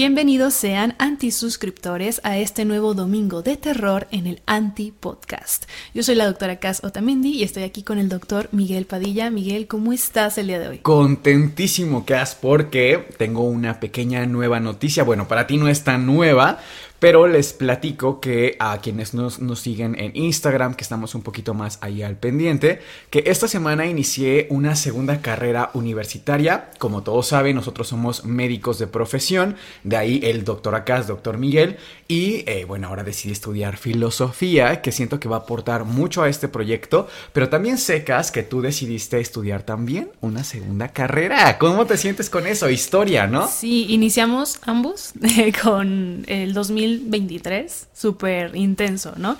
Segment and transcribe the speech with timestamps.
[0.00, 5.66] Bienvenidos sean antisuscriptores a este nuevo domingo de terror en el Anti Podcast.
[5.92, 9.28] Yo soy la doctora Cass Otamendi y estoy aquí con el doctor Miguel Padilla.
[9.28, 10.78] Miguel, ¿cómo estás el día de hoy?
[10.78, 15.02] Contentísimo, Cass, porque tengo una pequeña nueva noticia.
[15.02, 16.60] Bueno, para ti no es tan nueva,
[17.00, 21.78] pero les platico que a quienes nos, siguen en Instagram, que estamos un poquito más
[21.80, 26.70] ahí al pendiente, que esta semana inicié una segunda carrera universitaria.
[26.78, 31.78] Como todos saben, nosotros somos médicos de profesión, de ahí el doctor acá, doctor Miguel,
[32.06, 36.28] y eh, bueno, ahora decidí estudiar filosofía, que siento que va a aportar mucho a
[36.28, 41.56] este proyecto, pero también secas que tú decidiste estudiar también una segunda carrera.
[41.58, 42.68] ¿Cómo te sientes con eso?
[42.68, 43.48] Historia, ¿no?
[43.48, 45.14] Sí, iniciamos ambos
[45.62, 49.36] con el 2000 2023, súper intenso, ¿no?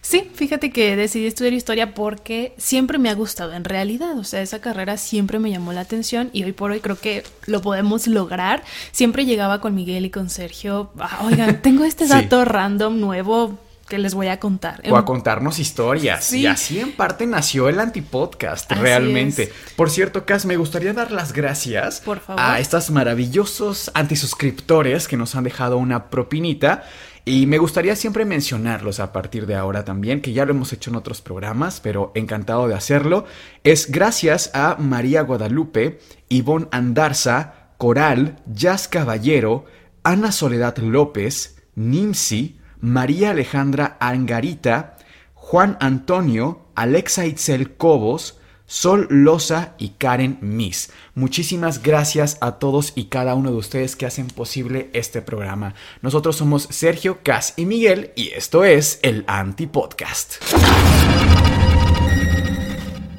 [0.00, 4.42] Sí, fíjate que decidí estudiar historia porque siempre me ha gustado en realidad, o sea,
[4.42, 8.06] esa carrera siempre me llamó la atención y hoy por hoy creo que lo podemos
[8.06, 8.62] lograr.
[8.92, 13.58] Siempre llegaba con Miguel y con Sergio, ah, oigan, tengo este dato random nuevo,
[13.94, 14.82] que les voy a contar.
[14.90, 16.32] O a contarnos historias.
[16.32, 19.52] Y así en parte nació el antipodcast, realmente.
[19.76, 25.44] Por cierto, Cas, me gustaría dar las gracias a estos maravillosos antisuscriptores que nos han
[25.44, 26.82] dejado una propinita.
[27.24, 30.90] Y me gustaría siempre mencionarlos a partir de ahora también, que ya lo hemos hecho
[30.90, 33.26] en otros programas, pero encantado de hacerlo.
[33.62, 39.66] Es gracias a María Guadalupe, Ivonne Andarza, Coral, Jazz Caballero,
[40.02, 44.98] Ana Soledad López, Nimsi, María Alejandra Angarita,
[45.32, 50.92] Juan Antonio, Alexa Itzel Cobos, Sol Loza y Karen Miss.
[51.14, 55.74] Muchísimas gracias a todos y cada uno de ustedes que hacen posible este programa.
[56.02, 60.42] Nosotros somos Sergio, Cas y Miguel y esto es el Anti Podcast.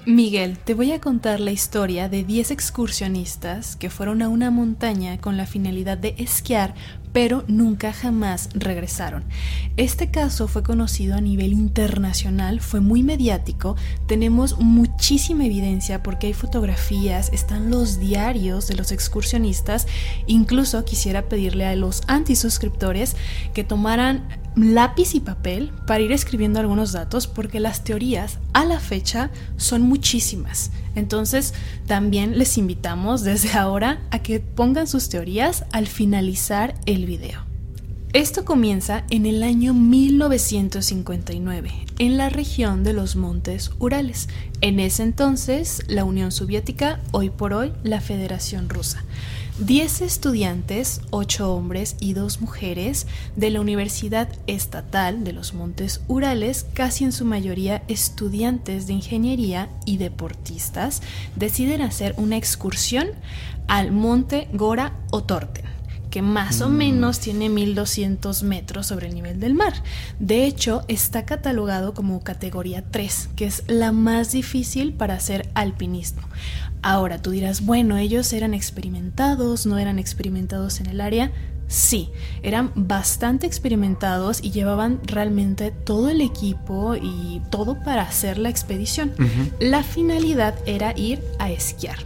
[0.05, 5.17] Miguel, te voy a contar la historia de 10 excursionistas que fueron a una montaña
[5.17, 6.75] con la finalidad de esquiar
[7.15, 9.23] pero nunca jamás regresaron.
[9.77, 16.33] Este caso fue conocido a nivel internacional, fue muy mediático, tenemos muchísima evidencia porque hay
[16.33, 19.87] fotografías, están los diarios de los excursionistas,
[20.27, 23.15] incluso quisiera pedirle a los antisuscriptores
[23.53, 28.79] que tomaran lápiz y papel para ir escribiendo algunos datos porque las teorías a la
[28.79, 30.71] fecha son muchísimas.
[30.95, 31.53] Entonces
[31.85, 37.45] también les invitamos desde ahora a que pongan sus teorías al finalizar el video.
[38.15, 44.29] Esto comienza en el año 1959, en la región de los Montes Urales.
[44.61, 49.03] En ese entonces, la Unión Soviética, hoy por hoy, la Federación Rusa.
[49.59, 53.07] Diez estudiantes, ocho hombres y dos mujeres
[53.37, 59.69] de la Universidad Estatal de los Montes Urales, casi en su mayoría estudiantes de ingeniería
[59.85, 61.01] y deportistas,
[61.37, 63.07] deciden hacer una excursión
[63.69, 65.75] al Monte Gora Otorten
[66.15, 66.73] que más o mm.
[66.73, 69.73] menos tiene 1200 metros sobre el nivel del mar.
[70.17, 76.21] De hecho, está catalogado como categoría 3, que es la más difícil para hacer alpinismo.
[76.85, 81.31] Ahora tú dirás, bueno, ellos eran experimentados, no eran experimentados en el área.
[81.67, 82.11] Sí,
[82.43, 89.13] eran bastante experimentados y llevaban realmente todo el equipo y todo para hacer la expedición.
[89.59, 91.97] La finalidad era ir a esquiar.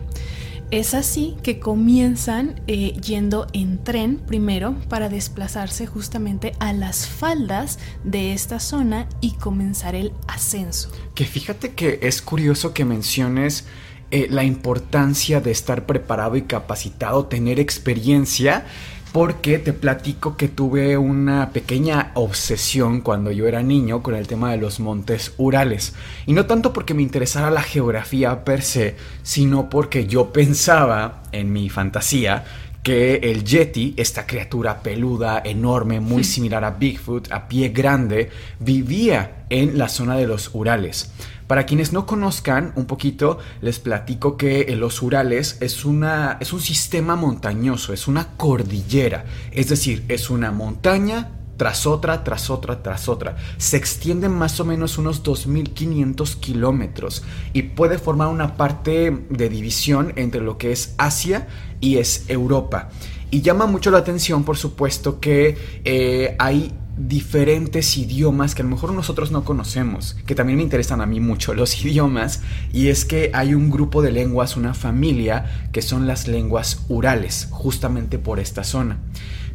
[0.71, 7.79] Es así que comienzan eh, yendo en tren primero para desplazarse justamente a las faldas
[8.05, 10.89] de esta zona y comenzar el ascenso.
[11.15, 13.65] Que fíjate que es curioso que menciones
[14.11, 18.65] eh, la importancia de estar preparado y capacitado, tener experiencia,
[19.11, 24.51] porque te platico que tuve una pequeña obsesión cuando yo era niño con el tema
[24.51, 25.93] de los montes Urales.
[26.25, 31.51] Y no tanto porque me interesara la geografía per se, sino porque yo pensaba en
[31.51, 32.45] mi fantasía
[32.83, 38.29] que el Yeti, esta criatura peluda, enorme, muy similar a Bigfoot, a pie grande,
[38.59, 41.11] vivía en la zona de los Urales.
[41.49, 46.61] Para quienes no conozcan un poquito, les platico que los Urales es, una, es un
[46.61, 53.09] sistema montañoso, es una cordillera, es decir, es una montaña tras otra, tras otra, tras
[53.09, 53.35] otra.
[53.57, 60.13] Se extiende más o menos unos 2.500 kilómetros y puede formar una parte de división
[60.17, 61.47] entre lo que es Asia
[61.79, 62.89] y es Europa.
[63.31, 66.75] Y llama mucho la atención, por supuesto, que eh, hay
[67.07, 71.19] diferentes idiomas que a lo mejor nosotros no conocemos, que también me interesan a mí
[71.19, 72.41] mucho los idiomas,
[72.73, 77.47] y es que hay un grupo de lenguas, una familia, que son las lenguas urales,
[77.51, 78.99] justamente por esta zona.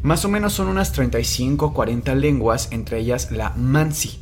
[0.01, 4.19] Más o menos son unas 35 o 40 lenguas, entre ellas la Mansi.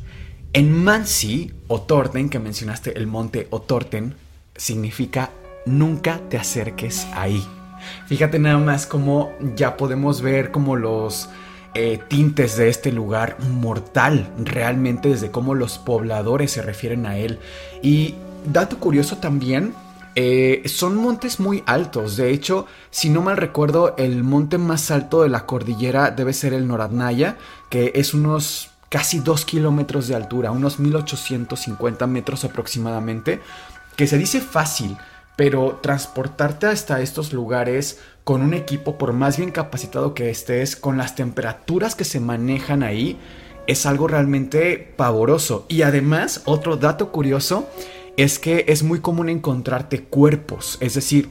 [0.52, 4.14] En Mansi, o que mencionaste el monte Otorten,
[4.56, 5.30] significa
[5.66, 7.44] nunca te acerques ahí.
[8.06, 11.28] Fíjate nada más cómo ya podemos ver como los
[11.74, 17.40] eh, tintes de este lugar mortal, realmente desde cómo los pobladores se refieren a él.
[17.82, 18.14] Y
[18.46, 19.74] dato curioso también,
[20.14, 22.16] eh, son montes muy altos.
[22.16, 26.52] De hecho, si no mal recuerdo, el monte más alto de la cordillera debe ser
[26.52, 27.36] el Noradnaya,
[27.68, 33.40] que es unos casi 2 kilómetros de altura, unos 1850 metros aproximadamente,
[33.96, 34.96] que se dice fácil
[35.36, 40.96] pero transportarte hasta estos lugares con un equipo, por más bien capacitado que estés, con
[40.96, 43.18] las temperaturas que se manejan ahí,
[43.66, 45.66] es algo realmente pavoroso.
[45.68, 47.68] Y además, otro dato curioso
[48.16, 51.30] es que es muy común encontrarte cuerpos, es decir,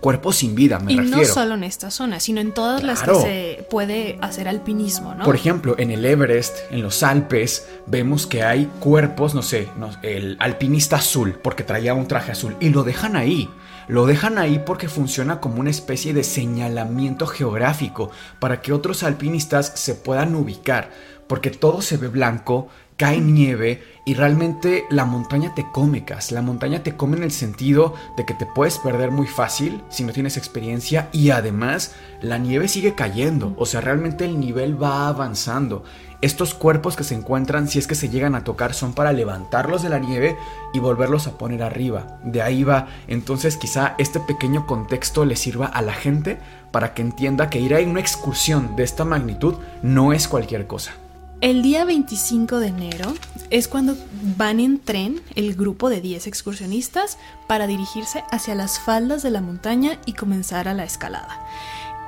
[0.00, 1.18] cuerpos sin vida, me refiero.
[1.18, 5.14] Y no solo en esta zona, sino en todas las que se puede hacer alpinismo,
[5.14, 5.24] ¿no?
[5.24, 9.68] Por ejemplo, en el Everest, en los Alpes, vemos que hay cuerpos, no sé,
[10.02, 13.48] el alpinista azul, porque traía un traje azul, y lo dejan ahí.
[13.88, 19.72] Lo dejan ahí porque funciona como una especie de señalamiento geográfico para que otros alpinistas
[19.74, 20.90] se puedan ubicar,
[21.26, 26.32] porque todo se ve blanco, cae nieve y realmente la montaña te come, Cas.
[26.32, 30.04] La montaña te come en el sentido de que te puedes perder muy fácil si
[30.04, 33.54] no tienes experiencia y además la nieve sigue cayendo.
[33.56, 35.84] O sea, realmente el nivel va avanzando.
[36.22, 39.82] Estos cuerpos que se encuentran, si es que se llegan a tocar, son para levantarlos
[39.82, 40.36] de la nieve
[40.74, 42.18] y volverlos a poner arriba.
[42.24, 42.88] De ahí va.
[43.06, 46.38] Entonces quizá este pequeño contexto le sirva a la gente
[46.72, 50.92] para que entienda que ir a una excursión de esta magnitud no es cualquier cosa.
[51.40, 53.14] El día 25 de enero
[53.48, 53.96] es cuando
[54.36, 57.16] van en tren el grupo de 10 excursionistas
[57.46, 61.46] para dirigirse hacia las faldas de la montaña y comenzar a la escalada.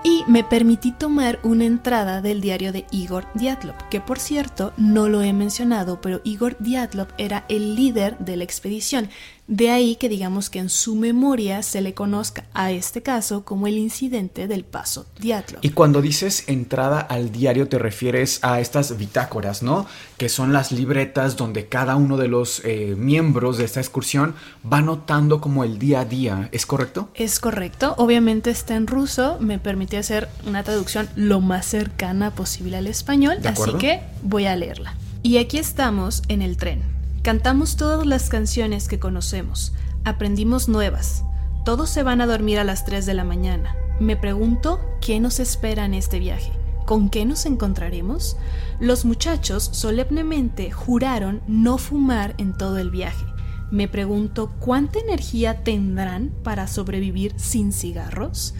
[0.05, 5.09] Y me permití tomar una entrada del diario de Igor Diatlov, que por cierto no
[5.09, 9.09] lo he mencionado, pero Igor Diatlov era el líder de la expedición
[9.49, 13.67] de ahí que digamos que en su memoria se le conozca a este caso como
[13.67, 15.59] el incidente del paso Diatlov.
[15.63, 19.87] Y cuando dices entrada al diario te refieres a estas bitácoras, ¿no?
[20.17, 24.35] Que son las libretas donde cada uno de los eh, miembros de esta excursión
[24.71, 27.09] va notando como el día a día, ¿es correcto?
[27.15, 32.77] Es correcto, obviamente está en ruso, me permite hacer una traducción lo más cercana posible
[32.77, 34.95] al español, así que voy a leerla.
[35.25, 36.92] Y aquí estamos en el tren
[37.23, 39.73] Cantamos todas las canciones que conocemos,
[40.05, 41.23] aprendimos nuevas.
[41.65, 43.77] Todos se van a dormir a las 3 de la mañana.
[44.01, 46.51] Me pregunto qué nos espera en este viaje.
[46.85, 48.37] ¿Con qué nos encontraremos?
[48.81, 53.25] Los muchachos solemnemente juraron no fumar en todo el viaje.
[53.71, 58.53] Me pregunto cuánta energía tendrán para sobrevivir sin cigarros.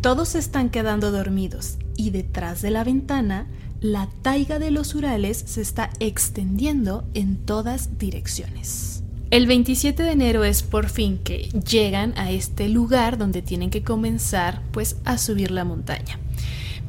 [0.00, 3.46] Todos están quedando dormidos y detrás de la ventana
[3.80, 9.02] la taiga de los Urales se está extendiendo en todas direcciones.
[9.30, 13.82] El 27 de enero es por fin que llegan a este lugar donde tienen que
[13.82, 16.18] comenzar pues a subir la montaña.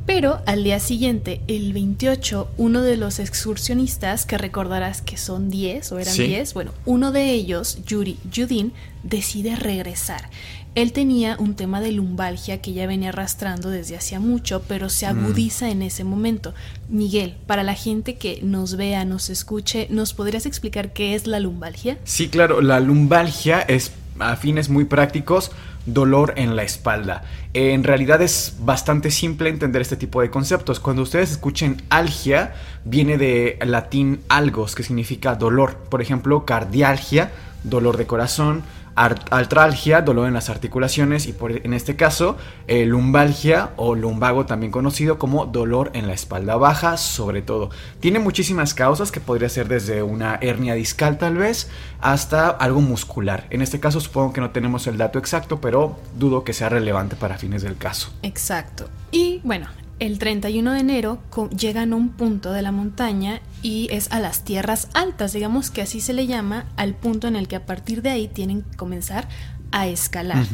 [0.05, 5.91] Pero al día siguiente, el 28, uno de los excursionistas, que recordarás que son 10
[5.91, 8.73] o eran 10, bueno, uno de ellos, Yuri Yudin,
[9.03, 10.29] decide regresar.
[10.75, 15.05] Él tenía un tema de lumbalgia que ya venía arrastrando desde hacía mucho, pero se
[15.05, 15.09] mm.
[15.09, 16.53] agudiza en ese momento.
[16.89, 21.39] Miguel, para la gente que nos vea, nos escuche, ¿nos podrías explicar qué es la
[21.39, 21.97] lumbalgia?
[22.03, 25.51] Sí, claro, la lumbalgia es a fines muy prácticos
[25.85, 27.23] dolor en la espalda.
[27.53, 30.79] En realidad es bastante simple entender este tipo de conceptos.
[30.79, 32.53] Cuando ustedes escuchen algia,
[32.85, 35.77] viene de latín algos, que significa dolor.
[35.89, 37.31] Por ejemplo, cardialgia,
[37.63, 38.63] dolor de corazón,
[38.99, 42.35] artralgia, dolor en las articulaciones y en este caso
[42.67, 47.69] eh, lumbalgia o lumbago también conocido como dolor en la espalda baja sobre todo.
[48.01, 51.69] Tiene muchísimas causas que podría ser desde una hernia discal tal vez
[52.01, 53.47] hasta algo muscular.
[53.51, 57.15] En este caso supongo que no tenemos el dato exacto, pero dudo que sea relevante
[57.15, 58.11] para fines del caso.
[58.21, 58.89] Exacto.
[59.11, 59.67] Y bueno,
[59.99, 61.21] el 31 de enero
[61.57, 65.81] llegan a un punto de la montaña y es a las tierras altas, digamos que
[65.81, 68.77] así se le llama, al punto en el que a partir de ahí tienen que
[68.77, 69.27] comenzar
[69.71, 70.45] a escalar.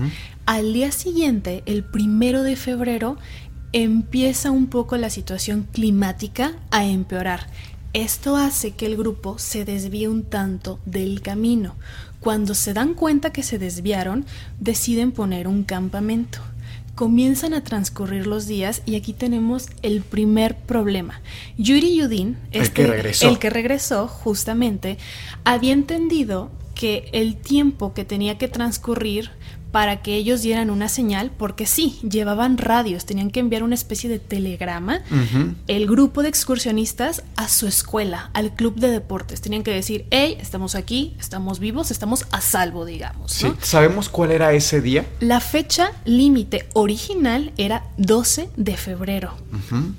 [0.45, 3.17] Al día siguiente, el primero de febrero,
[3.71, 7.47] empieza un poco la situación climática a empeorar.
[7.93, 11.75] Esto hace que el grupo se desvíe un tanto del camino.
[12.19, 14.25] Cuando se dan cuenta que se desviaron,
[14.59, 16.39] deciden poner un campamento.
[16.95, 21.21] Comienzan a transcurrir los días y aquí tenemos el primer problema.
[21.57, 22.83] Yuri Yudin, este,
[23.21, 24.97] el que regresó justamente,
[25.43, 29.31] había entendido que el tiempo que tenía que transcurrir
[29.72, 34.10] para que ellos dieran una señal, porque sí, llevaban radios, tenían que enviar una especie
[34.10, 35.01] de telegrama,
[35.67, 39.41] el grupo de excursionistas a su escuela, al club de deportes.
[39.41, 43.31] Tenían que decir, hey, estamos aquí, estamos vivos, estamos a salvo, digamos.
[43.31, 45.05] Sí, ¿sabemos cuál era ese día?
[45.19, 49.36] La fecha límite original era 12 de febrero,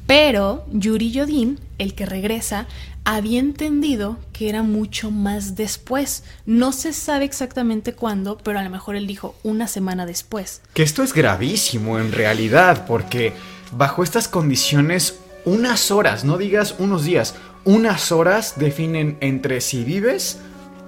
[0.06, 2.66] pero Yuri Yodin, el que regresa,
[3.06, 6.25] había entendido que era mucho más después.
[6.44, 10.60] No se sabe exactamente cuándo, pero a lo mejor él dijo una semana después.
[10.75, 13.32] Que esto es gravísimo en realidad, porque
[13.70, 20.38] bajo estas condiciones, unas horas, no digas unos días, unas horas definen entre si vives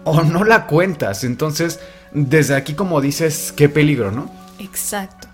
[0.03, 1.23] o no la cuentas.
[1.23, 1.79] Entonces,
[2.11, 4.29] desde aquí como dices, qué peligro, ¿no?
[4.59, 5.28] Exacto.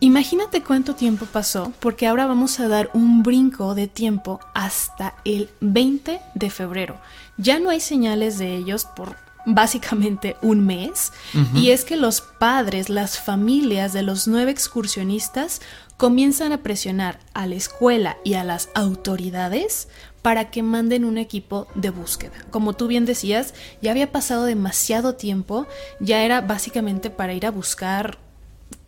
[0.00, 5.50] Imagínate cuánto tiempo pasó, porque ahora vamos a dar un brinco de tiempo hasta el
[5.60, 7.00] 20 de febrero.
[7.36, 11.12] Ya no hay señales de ellos por básicamente un mes,
[11.54, 15.62] y es que los padres, las familias de los nueve excursionistas
[15.96, 19.88] comienzan a presionar a la escuela y a las autoridades
[20.22, 22.34] para que manden un equipo de búsqueda.
[22.50, 25.66] Como tú bien decías, ya había pasado demasiado tiempo,
[25.98, 28.18] ya era básicamente para ir a buscar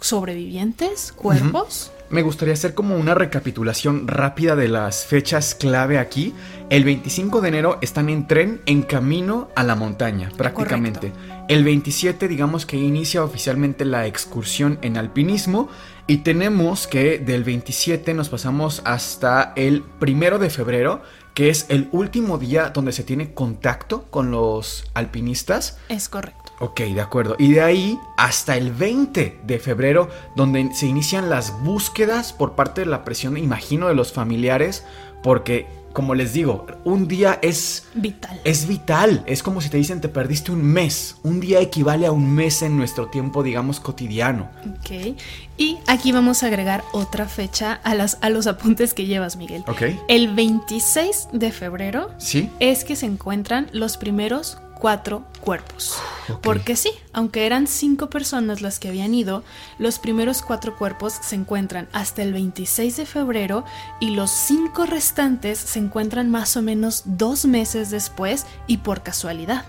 [0.00, 1.92] sobrevivientes, cuerpos.
[2.10, 6.34] Me gustaría hacer como una recapitulación rápida de las fechas clave aquí.
[6.68, 11.12] El 25 de enero están en tren en camino a la montaña, prácticamente.
[11.48, 15.68] El 27 digamos que inicia oficialmente la excursión en alpinismo
[16.08, 21.02] y tenemos que del 27 nos pasamos hasta el primero de febrero,
[21.34, 25.78] que es el último día donde se tiene contacto con los alpinistas.
[25.88, 26.39] Es correcto.
[26.60, 27.36] Ok, de acuerdo.
[27.38, 32.82] Y de ahí hasta el 20 de febrero, donde se inician las búsquedas por parte
[32.82, 34.84] de la presión, imagino, de los familiares,
[35.22, 37.84] porque, como les digo, un día es...
[37.94, 38.38] Vital.
[38.44, 39.24] Es vital.
[39.26, 41.16] Es como si te dicen te perdiste un mes.
[41.22, 44.50] Un día equivale a un mes en nuestro tiempo, digamos, cotidiano.
[44.80, 45.16] Ok.
[45.56, 49.64] Y aquí vamos a agregar otra fecha a, las, a los apuntes que llevas, Miguel.
[49.66, 49.82] Ok.
[50.08, 52.50] El 26 de febrero ¿Sí?
[52.60, 55.96] es que se encuentran los primeros cuatro cuerpos.
[56.42, 59.44] Porque sí, aunque eran cinco personas las que habían ido,
[59.78, 63.64] los primeros cuatro cuerpos se encuentran hasta el 26 de febrero
[64.00, 69.64] y los cinco restantes se encuentran más o menos dos meses después y por casualidad.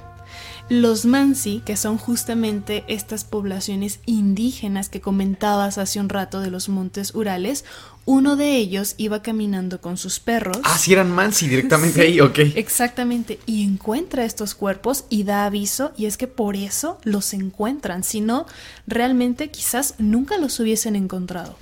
[0.70, 6.70] Los Mansi, que son justamente estas poblaciones indígenas que comentabas hace un rato de los
[6.70, 7.66] montes Urales,
[8.06, 10.60] uno de ellos iba caminando con sus perros.
[10.64, 12.40] Ah, sí eran Mansi directamente ahí, ok.
[12.56, 18.04] Exactamente, y encuentra estos cuerpos y da aviso, y es que por eso los encuentran,
[18.04, 18.46] si no,
[18.88, 21.56] realmente quizás nunca los hubiesen encontrado.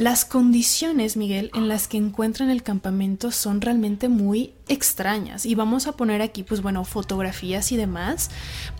[0.00, 5.86] Las condiciones, Miguel, en las que encuentran el campamento son realmente muy extrañas y vamos
[5.86, 8.30] a poner aquí, pues bueno, fotografías y demás.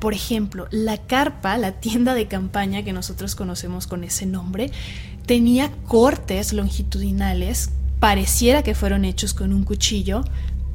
[0.01, 4.71] Por ejemplo, la carpa, la tienda de campaña que nosotros conocemos con ese nombre,
[5.31, 7.71] tenía cortes longitudinales,
[8.01, 10.25] pareciera que fueron hechos con un cuchillo,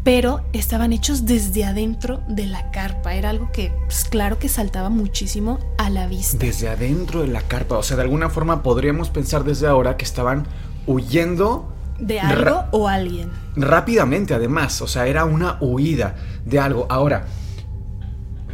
[0.06, 3.16] pero estaban hechos desde adentro de la carpa.
[3.16, 6.38] Era algo que, pues, claro que saltaba muchísimo a la vista.
[6.38, 10.06] Desde adentro de la carpa, o sea, de alguna forma podríamos pensar desde ahora que
[10.06, 10.48] estaban
[10.88, 11.70] huyendo
[12.00, 13.32] de algo o alguien.
[13.58, 16.88] Rápidamente, además, o sea, era una huida de algo.
[16.90, 17.26] Ahora,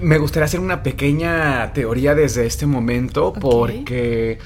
[0.02, 4.40] me gustaría hacer una pequeña teoría desde este momento porque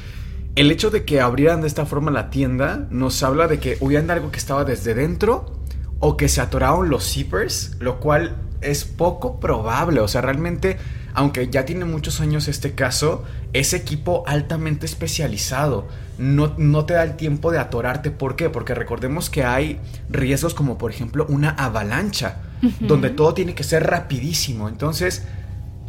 [0.56, 3.98] el hecho de que abrieran de esta forma la tienda nos habla de que de
[4.14, 5.62] algo que estaba desde dentro
[6.00, 10.00] o que se atoraron los zippers, lo cual es poco probable.
[10.00, 10.78] O sea, realmente,
[11.14, 15.88] aunque ya tiene muchos años este caso, es equipo altamente especializado.
[16.18, 18.12] No, no te da el tiempo de atorarte.
[18.12, 18.50] ¿Por qué?
[18.50, 22.38] Porque recordemos que hay riesgos como por ejemplo una avalancha,
[22.80, 24.70] donde todo tiene que ser rapidísimo.
[24.70, 25.24] Entonces,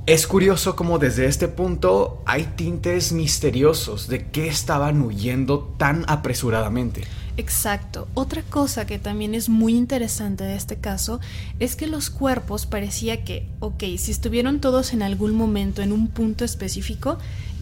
[0.06, 7.02] es curioso como desde este punto hay tintes misteriosos de qué estaban huyendo tan apresuradamente.
[7.36, 8.06] Exacto.
[8.14, 11.20] Otra cosa que también es muy interesante de este caso
[11.58, 16.06] es que los cuerpos parecía que, ok, si estuvieron todos en algún momento en un
[16.08, 17.18] punto específico,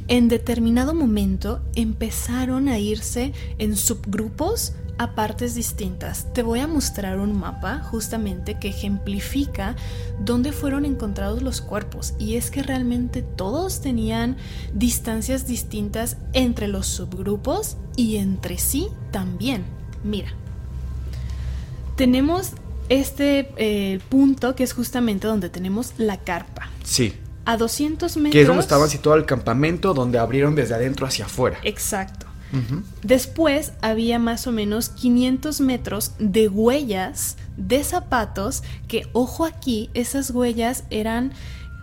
[0.09, 6.33] en determinado momento empezaron a irse en subgrupos a partes distintas.
[6.33, 9.77] Te voy a mostrar un mapa justamente que ejemplifica
[10.21, 14.37] dónde fueron encontrados los cuerpos y es que realmente todos tenían
[14.73, 19.65] distancias distintas entre los subgrupos y entre sí también.
[20.05, 20.33] Mira,
[21.97, 22.53] tenemos
[22.89, 26.69] este eh, punto que es justamente donde tenemos la carpa.
[26.85, 27.15] Sí.
[27.45, 28.33] A 200 metros.
[28.33, 31.59] Que es donde estaba situado el campamento, donde abrieron desde adentro hacia afuera.
[31.63, 32.27] Exacto.
[33.03, 40.31] Después había más o menos 500 metros de huellas de zapatos que, ojo aquí, esas
[40.31, 41.33] huellas eran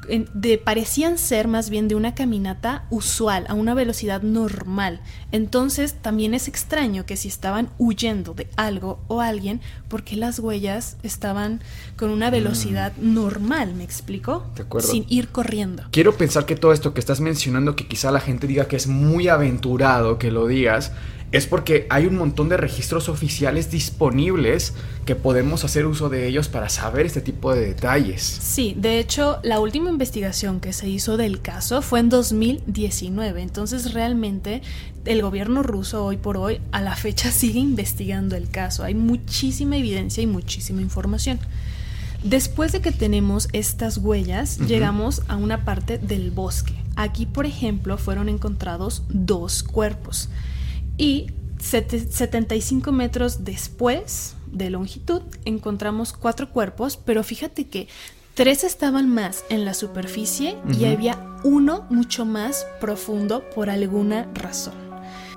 [0.08, 5.02] de, parecían ser más bien de una caminata usual, a una velocidad normal.
[5.32, 10.98] Entonces también es extraño que si estaban huyendo de algo o alguien, porque las huellas
[11.04, 11.62] estaban
[11.96, 12.32] con una mm.
[12.32, 14.46] velocidad normal, ¿me explico?
[14.56, 14.88] De acuerdo.
[14.88, 15.84] Sin ir corriendo.
[15.92, 18.88] Quiero pensar que todo esto que estás mencionando, que quizá la gente diga que es
[18.88, 20.92] muy aventurado que lo digas,
[21.32, 24.74] es porque hay un montón de registros oficiales disponibles
[25.06, 28.22] que podemos hacer uso de ellos para saber este tipo de detalles.
[28.22, 33.94] Sí, de hecho, la última investigación que se hizo del caso fue en 2019, entonces
[33.94, 34.62] realmente
[35.06, 38.84] el gobierno ruso hoy por hoy a la fecha sigue investigando el caso.
[38.84, 41.40] Hay muchísima evidencia y muchísima información.
[42.24, 46.76] Después de que tenemos estas huellas, llegamos a una parte del bosque.
[46.96, 50.30] Aquí, por ejemplo, fueron encontrados dos cuerpos
[51.02, 57.88] y 75 metros después de longitud encontramos cuatro cuerpos, pero fíjate que
[58.36, 64.76] tres estaban más en la superficie y había uno mucho más profundo por alguna razón.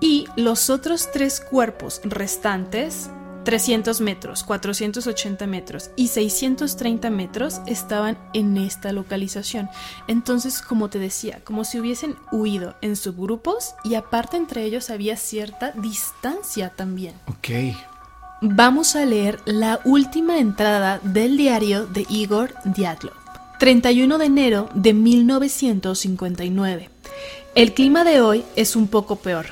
[0.01, 3.09] Y los otros tres cuerpos restantes
[3.45, 9.69] 300 metros, 480 metros y 630 metros estaban en esta localización.
[10.09, 15.17] Entonces, como te decía, como si hubiesen huido en subgrupos y aparte entre ellos había
[15.17, 17.15] cierta distancia también.
[17.27, 17.77] Ok.
[18.41, 23.15] Vamos a leer la última entrada del diario de Igor Diatlov.
[23.59, 26.91] 31 de enero de 1959.
[27.55, 29.47] El clima de hoy es un poco peor.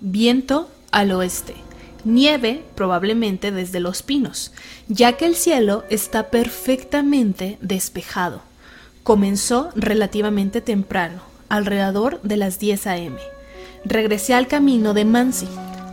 [0.00, 1.65] Viento al oeste
[2.06, 4.52] nieve probablemente desde los pinos,
[4.88, 8.40] ya que el cielo está perfectamente despejado.
[9.02, 13.16] Comenzó relativamente temprano, alrededor de las 10 a.m.
[13.84, 15.48] Regresé al camino de Mansi.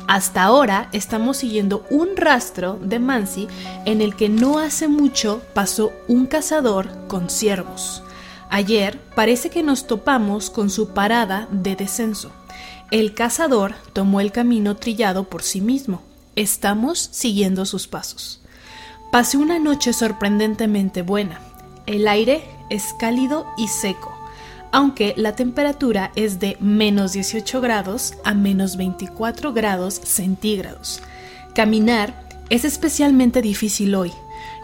[0.08, 3.48] Hasta ahora estamos siguiendo un rastro de Mansi
[3.86, 8.04] en el que no hace mucho pasó un cazador con ciervos.
[8.50, 12.32] Ayer parece que nos topamos con su parada de descenso.
[12.92, 16.02] El cazador tomó el camino trillado por sí mismo.
[16.36, 18.42] Estamos siguiendo sus pasos.
[19.12, 21.40] Pasé una noche sorprendentemente buena.
[21.86, 24.12] El aire es cálido y seco,
[24.72, 31.02] aunque la temperatura es de menos 18 grados a menos 24 grados centígrados.
[31.54, 34.12] Caminar es especialmente difícil hoy.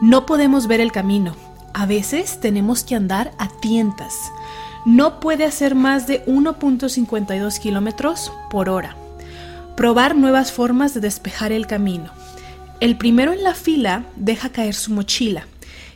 [0.01, 1.35] No podemos ver el camino.
[1.73, 4.31] A veces tenemos que andar a tientas
[4.85, 8.95] no puede hacer más de 1.52 kilómetros por hora.
[9.75, 12.11] Probar nuevas formas de despejar el camino.
[12.79, 15.47] El primero en la fila deja caer su mochila.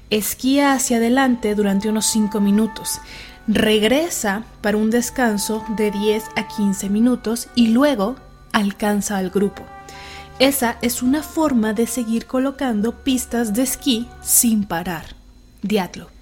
[0.10, 3.00] Esquía hacia adelante durante unos 5 minutos.
[3.48, 8.15] Regresa para un descanso de 10 a 15 minutos y luego
[8.52, 9.63] alcanza al grupo.
[10.39, 15.06] Esa es una forma de seguir colocando pistas de esquí sin parar.
[15.62, 16.12] Diatlo.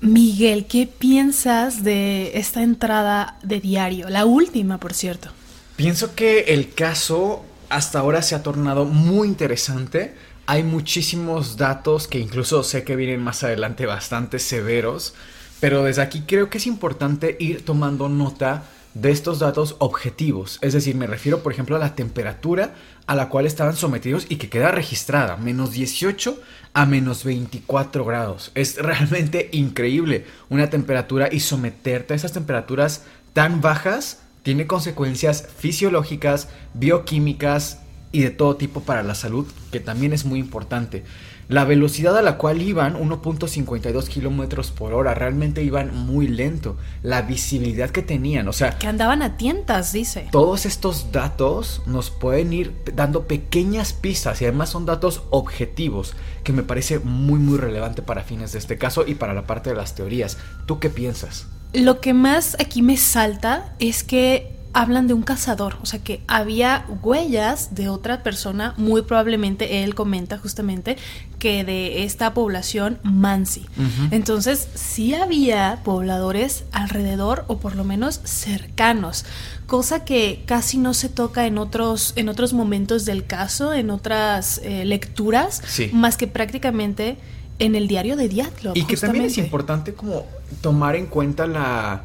[0.00, 4.08] Miguel, ¿qué piensas de esta entrada de diario?
[4.08, 5.30] La última, por cierto.
[5.76, 10.14] Pienso que el caso hasta ahora se ha tornado muy interesante.
[10.46, 15.14] Hay muchísimos datos que incluso sé que vienen más adelante bastante severos.
[15.60, 18.64] Pero desde aquí creo que es importante ir tomando nota
[19.00, 20.58] de estos datos objetivos.
[20.60, 22.74] Es decir, me refiero por ejemplo a la temperatura
[23.06, 26.40] a la cual estaban sometidos y que queda registrada, menos 18
[26.74, 28.50] a menos 24 grados.
[28.54, 36.48] Es realmente increíble una temperatura y someterte a esas temperaturas tan bajas tiene consecuencias fisiológicas,
[36.74, 37.80] bioquímicas
[38.12, 41.04] y de todo tipo para la salud, que también es muy importante.
[41.48, 46.76] La velocidad a la cual iban, 1.52 kilómetros por hora, realmente iban muy lento.
[47.02, 48.78] La visibilidad que tenían, o sea.
[48.78, 50.28] Que andaban a tientas, dice.
[50.30, 56.52] Todos estos datos nos pueden ir dando pequeñas pistas y además son datos objetivos, que
[56.52, 59.76] me parece muy, muy relevante para fines de este caso y para la parte de
[59.76, 60.36] las teorías.
[60.66, 61.46] ¿Tú qué piensas?
[61.72, 66.22] Lo que más aquí me salta es que hablan de un cazador, o sea que
[66.28, 70.96] había huellas de otra persona, muy probablemente él comenta justamente
[71.38, 73.66] que de esta población Mansi.
[74.10, 79.24] Entonces, sí había pobladores alrededor o por lo menos cercanos,
[79.66, 84.60] cosa que casi no se toca en otros en otros momentos del caso, en otras
[84.64, 87.16] eh, lecturas, más que prácticamente
[87.58, 88.76] en el diario de Diatlov.
[88.76, 90.24] Y que también es importante como
[90.60, 92.04] tomar en cuenta la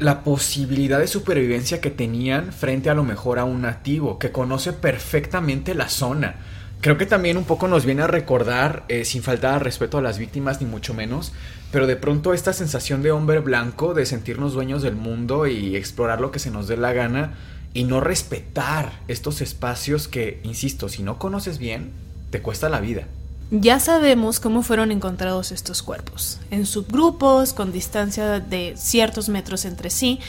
[0.00, 4.72] la posibilidad de supervivencia que tenían frente a lo mejor a un nativo que conoce
[4.72, 6.36] perfectamente la zona.
[6.80, 10.18] Creo que también un poco nos viene a recordar, eh, sin faltar respeto a las
[10.18, 11.32] víctimas, ni mucho menos,
[11.70, 16.22] pero de pronto esta sensación de hombre blanco, de sentirnos dueños del mundo y explorar
[16.22, 17.34] lo que se nos dé la gana
[17.74, 21.92] y no respetar estos espacios que, insisto, si no conoces bien,
[22.30, 23.06] te cuesta la vida.
[23.52, 29.90] Ya sabemos cómo fueron encontrados estos cuerpos, en subgrupos, con distancia de ciertos metros entre
[29.90, 30.20] sí,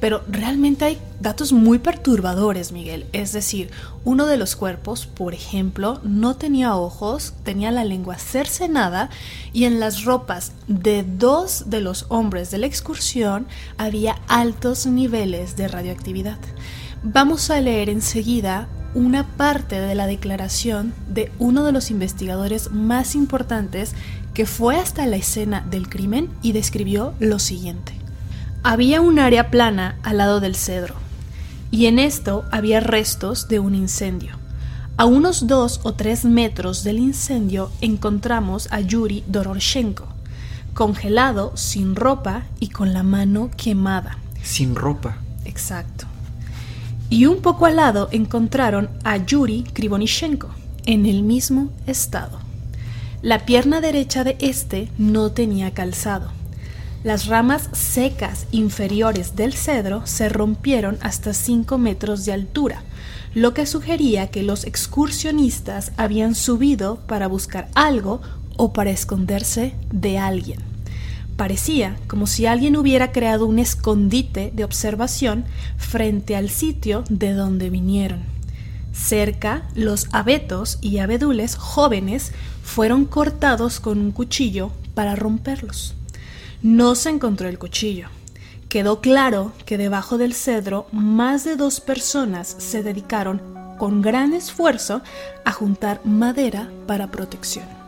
[0.00, 3.04] pero realmente hay datos muy perturbadores, Miguel.
[3.12, 3.70] Es decir,
[4.06, 9.10] uno de los cuerpos, por ejemplo, no tenía ojos, tenía la lengua cercenada
[9.52, 15.54] y en las ropas de dos de los hombres de la excursión había altos niveles
[15.54, 16.38] de radioactividad.
[17.02, 23.14] Vamos a leer enseguida una parte de la declaración de uno de los investigadores más
[23.14, 23.94] importantes
[24.34, 27.92] que fue hasta la escena del crimen y describió lo siguiente.
[28.62, 30.94] Había un área plana al lado del cedro,
[31.70, 34.36] y en esto había restos de un incendio.
[34.96, 40.06] A unos dos o tres metros del incendio encontramos a Yuri Doroshenko,
[40.74, 44.18] congelado, sin ropa y con la mano quemada.
[44.42, 45.16] Sin ropa.
[45.44, 46.09] Exacto
[47.10, 50.48] y un poco al lado encontraron a Yuri Krivonishenko,
[50.86, 52.38] en el mismo estado.
[53.20, 56.30] La pierna derecha de este no tenía calzado.
[57.02, 62.82] Las ramas secas inferiores del cedro se rompieron hasta 5 metros de altura,
[63.34, 68.20] lo que sugería que los excursionistas habían subido para buscar algo
[68.56, 70.69] o para esconderse de alguien.
[71.40, 75.46] Parecía como si alguien hubiera creado un escondite de observación
[75.78, 78.24] frente al sitio de donde vinieron.
[78.92, 85.94] Cerca, los abetos y abedules jóvenes fueron cortados con un cuchillo para romperlos.
[86.60, 88.08] No se encontró el cuchillo.
[88.68, 93.40] Quedó claro que debajo del cedro más de dos personas se dedicaron
[93.78, 95.00] con gran esfuerzo
[95.46, 97.79] a juntar madera para protección.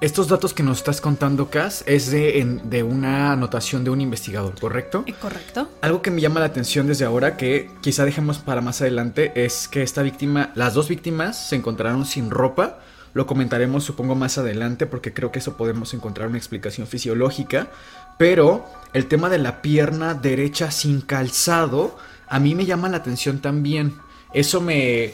[0.00, 5.04] Estos datos que nos estás contando, Cass, es de, una anotación de un investigador, ¿correcto?
[5.06, 5.68] Eh, correcto.
[5.82, 9.68] Algo que me llama la atención desde ahora, que quizá dejemos para más adelante, es
[9.68, 12.78] que esta víctima, las dos víctimas se encontraron sin ropa.
[13.12, 17.68] Lo comentaremos, supongo, más adelante, porque creo que eso podemos encontrar una explicación fisiológica.
[18.16, 23.40] Pero el tema de la pierna derecha sin calzado, a mí me llama la atención
[23.40, 23.96] también.
[24.32, 25.12] Eso me,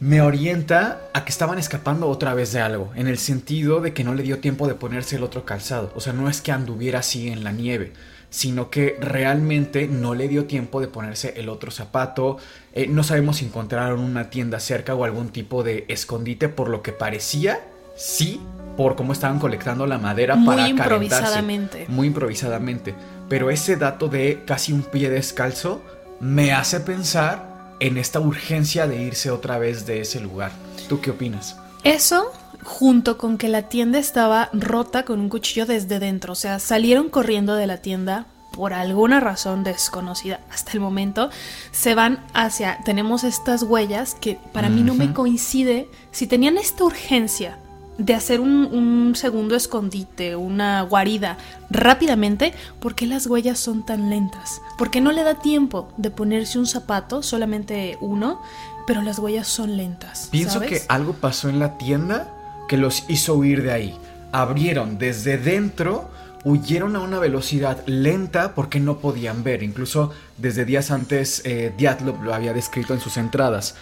[0.00, 4.04] me orienta a que estaban escapando otra vez de algo, en el sentido de que
[4.04, 5.92] no le dio tiempo de ponerse el otro calzado.
[5.96, 7.92] O sea, no es que anduviera así en la nieve,
[8.30, 12.36] sino que realmente no le dio tiempo de ponerse el otro zapato.
[12.74, 16.82] Eh, no sabemos si encontraron una tienda cerca o algún tipo de escondite, por lo
[16.82, 17.60] que parecía,
[17.96, 18.40] sí,
[18.76, 21.86] por cómo estaban colectando la madera para Muy improvisadamente.
[21.88, 22.94] Muy improvisadamente.
[23.28, 25.82] Pero ese dato de casi un pie descalzo
[26.20, 27.47] me hace pensar
[27.80, 30.52] en esta urgencia de irse otra vez de ese lugar.
[30.88, 31.56] ¿Tú qué opinas?
[31.84, 36.58] Eso junto con que la tienda estaba rota con un cuchillo desde dentro, o sea,
[36.58, 41.30] salieron corriendo de la tienda por alguna razón desconocida hasta el momento,
[41.70, 46.84] se van hacia, tenemos estas huellas que para mí no me coincide, si tenían esta
[46.84, 47.58] urgencia
[47.98, 51.36] de hacer un, segundo escondite, una guarida
[51.68, 54.60] rápidamente, ¿por qué las huellas son tan lentas?
[54.78, 58.40] ¿Por qué no le da tiempo de ponerse un zapato, solamente uno,
[58.86, 60.28] pero las huellas son lentas?
[60.30, 62.32] Pienso que algo pasó en la tienda
[62.68, 63.98] que los hizo huir de ahí.
[64.30, 66.08] Abrieron desde dentro,
[66.44, 69.64] huyeron a una velocidad lenta porque no podían ver.
[69.64, 73.74] Incluso desde días antes eh, Diatlov lo había descrito en sus entradas.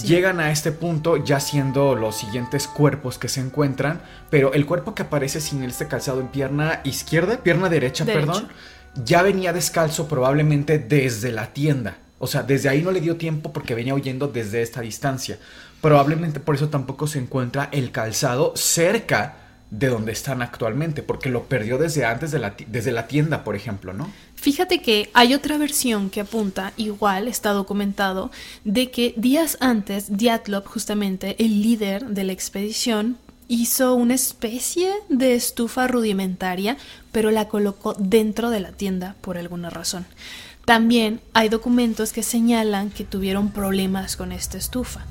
[0.00, 4.00] Llegan a este punto ya siendo los siguientes cuerpos que se encuentran,
[4.30, 8.48] pero el cuerpo que aparece sin este calzado en pierna izquierda, pierna derecha, perdón,
[9.04, 11.98] ya venía descalzo probablemente desde la tienda.
[12.18, 15.38] O sea, desde ahí no le dio tiempo porque venía huyendo desde esta distancia.
[15.80, 19.36] Probablemente por eso tampoco se encuentra el calzado cerca
[19.70, 23.56] de donde están actualmente, porque lo perdió desde antes de la, desde la tienda, por
[23.56, 24.12] ejemplo, ¿no?
[24.42, 28.32] Fíjate que hay otra versión que apunta, igual está documentado,
[28.64, 35.36] de que días antes Diatlov, justamente el líder de la expedición, hizo una especie de
[35.36, 36.76] estufa rudimentaria,
[37.12, 40.06] pero la colocó dentro de la tienda por alguna razón.
[40.64, 45.06] También hay documentos que señalan que tuvieron problemas con esta estufa.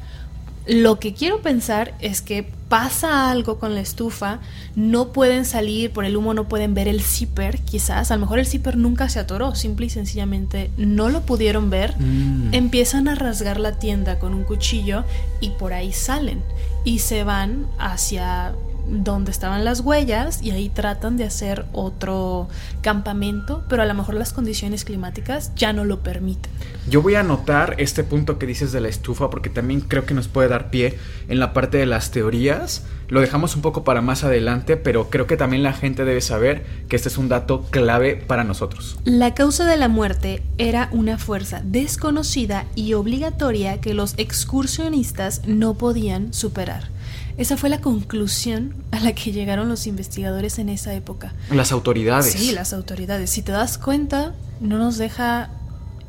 [0.67, 4.39] Lo que quiero pensar es que pasa algo con la estufa,
[4.75, 8.39] no pueden salir por el humo, no pueden ver el zipper, quizás, a lo mejor
[8.39, 12.53] el zipper nunca se atoró, simple y sencillamente no lo pudieron ver, mm.
[12.53, 15.03] empiezan a rasgar la tienda con un cuchillo
[15.41, 16.41] y por ahí salen
[16.85, 18.53] y se van hacia
[18.91, 22.49] donde estaban las huellas y ahí tratan de hacer otro
[22.81, 26.51] campamento, pero a lo mejor las condiciones climáticas ya no lo permiten.
[26.89, 30.13] Yo voy a anotar este punto que dices de la estufa porque también creo que
[30.13, 30.97] nos puede dar pie
[31.29, 32.83] en la parte de las teorías.
[33.07, 36.65] Lo dejamos un poco para más adelante, pero creo que también la gente debe saber
[36.87, 38.97] que este es un dato clave para nosotros.
[39.03, 45.75] La causa de la muerte era una fuerza desconocida y obligatoria que los excursionistas no
[45.75, 46.89] podían superar.
[47.37, 51.33] Esa fue la conclusión a la que llegaron los investigadores en esa época.
[51.49, 52.31] Las autoridades.
[52.31, 53.29] Sí, las autoridades.
[53.29, 55.49] Si te das cuenta, no nos deja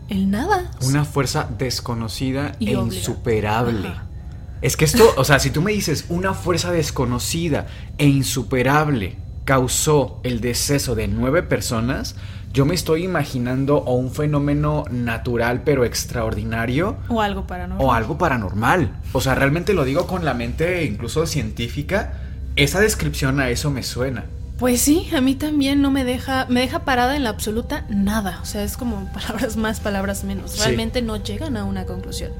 [0.08, 0.70] el nada.
[0.82, 3.94] Una fuerza desconocida e insuperable.
[4.60, 7.66] Es que esto, o sea, si tú me dices una fuerza desconocida
[7.98, 12.14] e insuperable causó el deceso de nueve personas,
[12.52, 16.96] yo me estoy imaginando o un fenómeno natural pero extraordinario.
[17.08, 17.86] O algo paranormal.
[17.86, 18.92] O algo paranormal.
[19.12, 22.20] O sea, realmente lo digo con la mente incluso científica.
[22.54, 24.26] Esa descripción a eso me suena.
[24.58, 28.38] Pues sí, a mí también no me deja, me deja parada en la absoluta nada.
[28.42, 30.58] O sea, es como palabras más, palabras menos.
[30.58, 32.32] Realmente no llegan a una conclusión.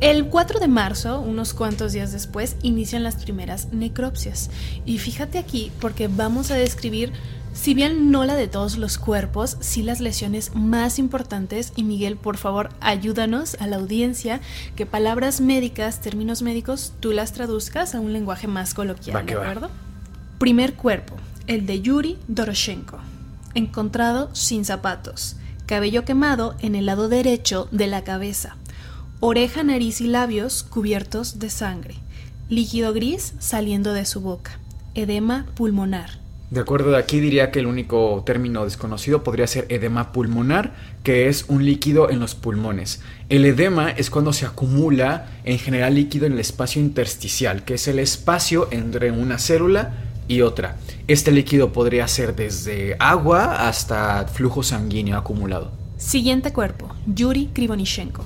[0.00, 4.50] El 4 de marzo, unos cuantos días después, inician las primeras necropsias.
[4.84, 7.12] Y fíjate aquí, porque vamos a describir
[7.56, 11.72] si bien no la de todos los cuerpos, sí las lesiones más importantes.
[11.74, 14.40] Y Miguel, por favor, ayúdanos a la audiencia
[14.76, 19.70] que palabras médicas, términos médicos, tú las traduzcas a un lenguaje más coloquial, ¿de acuerdo?
[20.38, 21.16] Primer cuerpo,
[21.46, 22.98] el de Yuri Doroshenko.
[23.54, 25.36] Encontrado sin zapatos.
[25.64, 28.56] Cabello quemado en el lado derecho de la cabeza.
[29.20, 31.94] Oreja, nariz y labios cubiertos de sangre.
[32.50, 34.60] Líquido gris saliendo de su boca.
[34.94, 40.12] Edema pulmonar de acuerdo de aquí diría que el único término desconocido podría ser edema
[40.12, 43.00] pulmonar, que es un líquido en los pulmones.
[43.28, 47.88] El edema es cuando se acumula en general líquido en el espacio intersticial, que es
[47.88, 49.94] el espacio entre una célula
[50.28, 50.76] y otra.
[51.08, 55.72] Este líquido podría ser desde agua hasta flujo sanguíneo acumulado.
[55.98, 58.24] Siguiente cuerpo, Yuri Krivonishenko.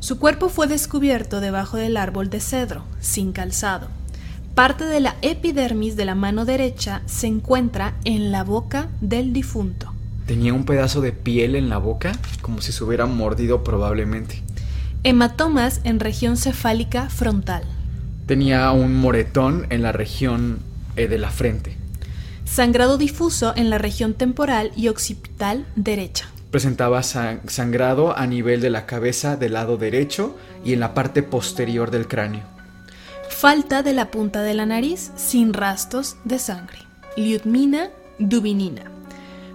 [0.00, 3.88] Su cuerpo fue descubierto debajo del árbol de cedro, sin calzado.
[4.54, 9.92] Parte de la epidermis de la mano derecha se encuentra en la boca del difunto.
[10.26, 14.44] Tenía un pedazo de piel en la boca, como si se hubiera mordido probablemente.
[15.02, 17.64] Hematomas en región cefálica frontal.
[18.26, 20.60] Tenía un moretón en la región
[20.94, 21.76] eh, de la frente.
[22.44, 26.28] Sangrado difuso en la región temporal y occipital derecha.
[26.52, 31.90] Presentaba sangrado a nivel de la cabeza del lado derecho y en la parte posterior
[31.90, 32.53] del cráneo.
[33.44, 36.78] Falta de la punta de la nariz sin rastros de sangre.
[37.14, 38.90] Liutmina dubinina.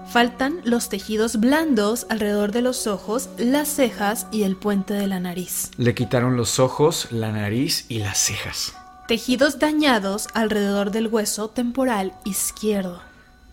[0.08, 5.20] Faltan los tejidos blandos alrededor de los ojos, las cejas y el puente de la
[5.20, 5.72] nariz.
[5.78, 8.76] Le quitaron los ojos, la nariz y las cejas.
[9.08, 13.02] Tejidos dañados alrededor del hueso temporal izquierdo.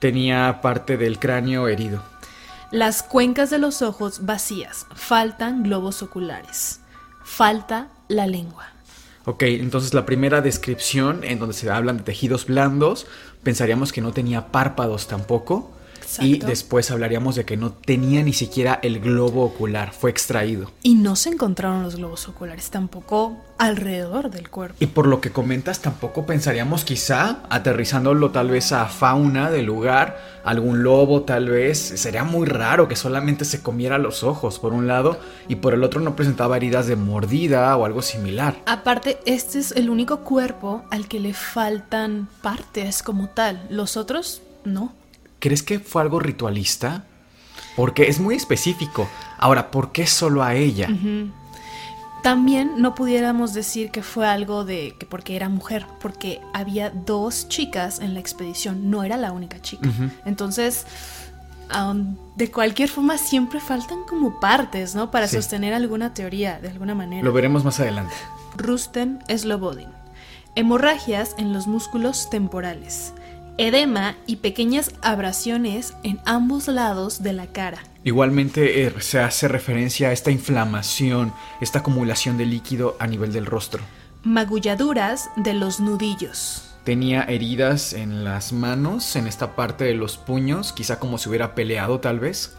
[0.01, 2.03] Tenía parte del cráneo herido.
[2.70, 4.87] Las cuencas de los ojos vacías.
[4.94, 6.81] Faltan globos oculares.
[7.25, 8.75] Falta la lengua.
[9.28, 13.08] Ok, entonces la primera descripción en donde se hablan de tejidos blandos,
[13.42, 15.75] pensaríamos que no tenía párpados tampoco.
[16.20, 20.70] Y después hablaríamos de que no tenía ni siquiera el globo ocular, fue extraído.
[20.82, 24.76] Y no se encontraron los globos oculares tampoco alrededor del cuerpo.
[24.80, 30.40] Y por lo que comentas, tampoco pensaríamos quizá, aterrizándolo tal vez a fauna del lugar,
[30.44, 34.86] algún lobo tal vez, sería muy raro que solamente se comiera los ojos por un
[34.86, 38.56] lado y por el otro no presentaba heridas de mordida o algo similar.
[38.66, 44.42] Aparte, este es el único cuerpo al que le faltan partes como tal, los otros
[44.64, 44.92] no.
[45.38, 47.05] ¿Crees que fue algo ritualista?
[47.77, 49.09] Porque es muy específico.
[49.38, 50.88] Ahora, ¿por qué solo a ella?
[52.22, 57.49] También no pudiéramos decir que fue algo de que porque era mujer, porque había dos
[57.49, 59.88] chicas en la expedición, no era la única chica.
[60.25, 60.87] Entonces,
[62.37, 65.11] de cualquier forma siempre faltan como partes, ¿no?
[65.11, 67.22] Para sostener alguna teoría de alguna manera.
[67.22, 68.14] Lo veremos más adelante.
[68.57, 69.90] Rusten Slobodin.
[70.55, 73.12] Hemorragias en los músculos temporales
[73.58, 77.78] edema y pequeñas abrasiones en ambos lados de la cara.
[78.04, 83.46] Igualmente eh, se hace referencia a esta inflamación, esta acumulación de líquido a nivel del
[83.46, 83.82] rostro.
[84.22, 86.62] Magulladuras de los nudillos.
[86.84, 91.54] Tenía heridas en las manos, en esta parte de los puños, quizá como si hubiera
[91.54, 92.56] peleado tal vez.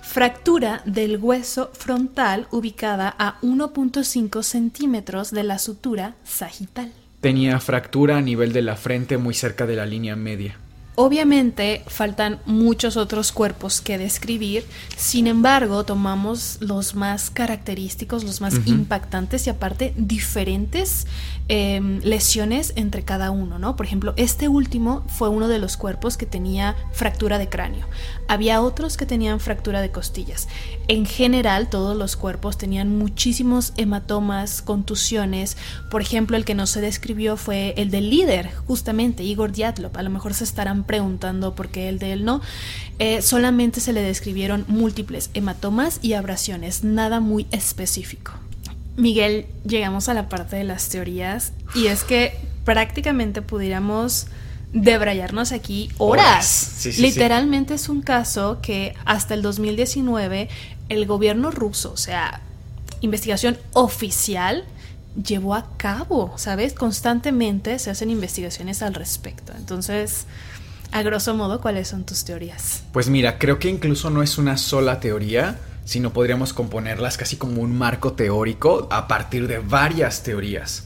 [0.00, 6.92] Fractura del hueso frontal ubicada a 1.5 centímetros de la sutura sagital.
[7.26, 10.56] Tenía fractura a nivel de la frente muy cerca de la línea media.
[10.94, 14.64] Obviamente faltan muchos otros cuerpos que describir,
[14.96, 21.08] sin embargo tomamos los más característicos, los más impactantes y aparte diferentes
[21.48, 23.74] em, lesiones entre cada uno, ¿no?
[23.74, 27.88] Por ejemplo, este último fue uno de los cuerpos que tenía fractura de cráneo.
[28.28, 30.48] Había otros que tenían fractura de costillas.
[30.88, 35.56] En general, todos los cuerpos tenían muchísimos hematomas, contusiones.
[35.90, 39.96] Por ejemplo, el que no se describió fue el del líder, justamente, Igor Dyatlov.
[39.96, 42.40] A lo mejor se estarán preguntando por qué el de él no.
[42.98, 48.32] Eh, solamente se le describieron múltiples hematomas y abrasiones, nada muy específico.
[48.96, 54.26] Miguel, llegamos a la parte de las teorías y es que prácticamente pudiéramos
[54.72, 56.84] debrayarnos aquí horas.
[56.98, 60.48] Literalmente es un caso que hasta el 2019
[60.88, 62.40] el gobierno ruso, o sea,
[63.00, 64.64] investigación oficial,
[65.22, 66.74] llevó a cabo, ¿sabes?
[66.74, 69.52] Constantemente se hacen investigaciones al respecto.
[69.56, 70.26] Entonces,
[70.92, 72.82] a grosso modo, ¿cuáles son tus teorías?
[72.92, 77.62] Pues mira, creo que incluso no es una sola teoría, sino podríamos componerlas casi como
[77.62, 80.85] un marco teórico a partir de varias teorías.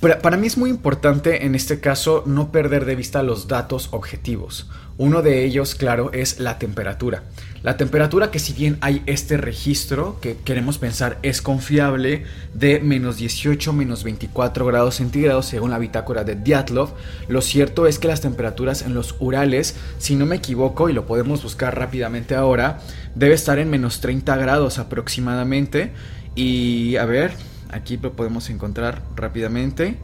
[0.00, 4.70] Para mí es muy importante en este caso no perder de vista los datos objetivos.
[4.96, 7.24] Uno de ellos, claro, es la temperatura.
[7.64, 12.22] La temperatura que si bien hay este registro que queremos pensar es confiable
[12.54, 16.90] de menos 18, menos 24 grados centígrados según la bitácora de Dyatlov,
[17.26, 21.06] lo cierto es que las temperaturas en los Urales, si no me equivoco y lo
[21.06, 22.78] podemos buscar rápidamente ahora,
[23.16, 25.90] debe estar en menos 30 grados aproximadamente.
[26.36, 27.32] Y a ver,
[27.70, 29.98] Aquí lo podemos encontrar rápidamente.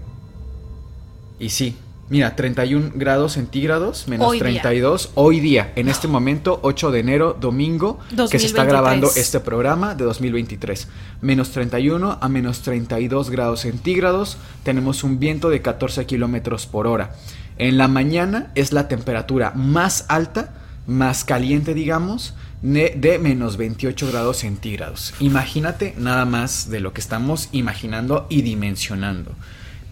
[1.38, 1.76] Y sí,
[2.10, 5.10] mira, 31 grados centígrados, menos 32.
[5.14, 7.98] Hoy día, en este momento, 8 de enero, domingo,
[8.30, 10.88] que se está grabando este programa de 2023.
[11.22, 14.36] Menos 31 a menos 32 grados centígrados.
[14.62, 17.16] Tenemos un viento de 14 kilómetros por hora.
[17.56, 20.52] En la mañana es la temperatura más alta,
[20.86, 25.12] más caliente, digamos, de menos 28 grados centígrados.
[25.20, 29.32] Imagínate nada más de lo que estamos imaginando y dimensionando.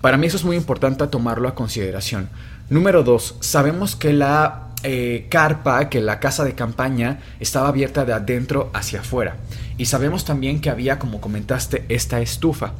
[0.00, 2.30] Para mí eso es muy importante tomarlo a consideración.
[2.70, 3.36] Número 2.
[3.40, 9.00] Sabemos que la eh, carpa, que la casa de campaña estaba abierta de adentro hacia
[9.00, 9.36] afuera.
[9.76, 12.72] Y sabemos también que había, como comentaste, esta estufa.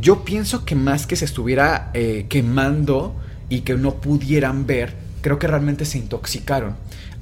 [0.00, 3.14] Yo pienso que más que se estuviera eh, quemando
[3.48, 6.74] y que no pudieran ver, creo que realmente se intoxicaron.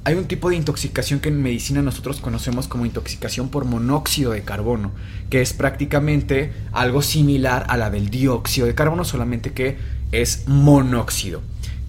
[0.05, 4.43] Hay un tipo de intoxicación que en medicina nosotros conocemos como intoxicación por monóxido de
[4.43, 4.91] carbono,
[5.29, 9.77] que es prácticamente algo similar a la del dióxido de carbono, solamente que
[10.13, 11.41] es monóxido.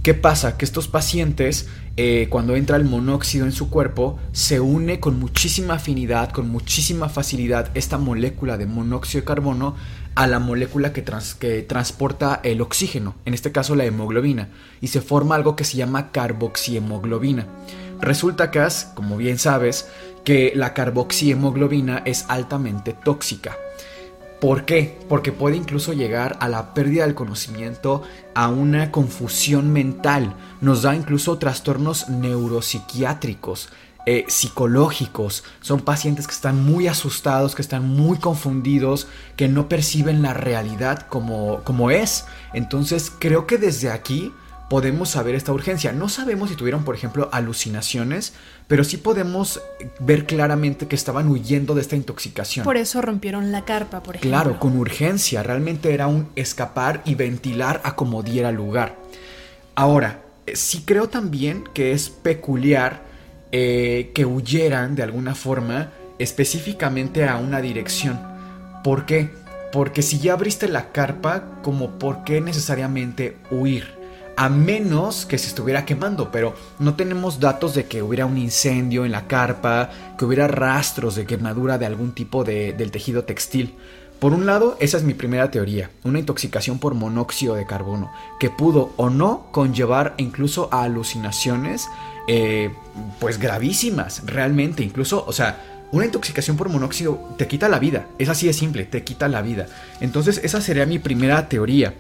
[0.03, 0.57] ¿Qué pasa?
[0.57, 5.75] Que estos pacientes, eh, cuando entra el monóxido en su cuerpo, se une con muchísima
[5.75, 9.77] afinidad, con muchísima facilidad esta molécula de monóxido de carbono
[10.17, 11.05] a la molécula que,
[11.39, 14.49] que transporta el oxígeno, en este caso la hemoglobina,
[14.81, 17.47] y se forma algo que se llama carboxihemoglobina.
[18.01, 19.89] Resulta, que, como bien sabes,
[20.25, 23.57] que la carboxihemoglobina es altamente tóxica.
[24.41, 24.99] ¿Por qué?
[25.07, 28.03] Porque puede incluso llegar a la pérdida del conocimiento,
[28.35, 33.69] a una confusión mental, nos da incluso trastornos neuropsiquiátricos,
[34.07, 35.45] eh, psicológicos.
[35.61, 41.07] Son pacientes que están muy asustados, que están muy confundidos, que no perciben la realidad
[41.09, 42.25] como, como es.
[42.55, 44.33] Entonces creo que desde aquí
[44.71, 45.91] podemos saber esta urgencia.
[45.91, 48.35] No sabemos si tuvieron, por ejemplo, alucinaciones,
[48.69, 49.61] pero sí podemos
[49.99, 52.65] ver claramente que estaban huyendo de esta intoxicación.
[52.65, 54.31] Por eso rompieron la carpa, por ejemplo.
[54.31, 55.43] Claro, con urgencia.
[55.43, 58.97] Realmente era un escapar y ventilar a como diera lugar.
[59.75, 63.03] Ahora, eh, sí creo también que es peculiar
[63.51, 68.21] eh, que huyeran de alguna forma específicamente a una dirección.
[68.85, 69.31] ¿Por qué?
[69.73, 74.00] Porque si ya abriste la carpa, como por qué necesariamente huir?
[74.41, 79.05] A menos que se estuviera quemando, pero no tenemos datos de que hubiera un incendio
[79.05, 83.75] en la carpa, que hubiera rastros de quemadura de algún tipo de, del tejido textil.
[84.19, 88.49] Por un lado, esa es mi primera teoría, una intoxicación por monóxido de carbono, que
[88.49, 91.87] pudo o no conllevar incluso a alucinaciones,
[92.27, 92.71] eh,
[93.19, 98.31] pues gravísimas, realmente, incluso, o sea, una intoxicación por monóxido te quita la vida, es
[98.31, 99.67] así de simple, te quita la vida.
[100.01, 101.93] Entonces, esa sería mi primera teoría.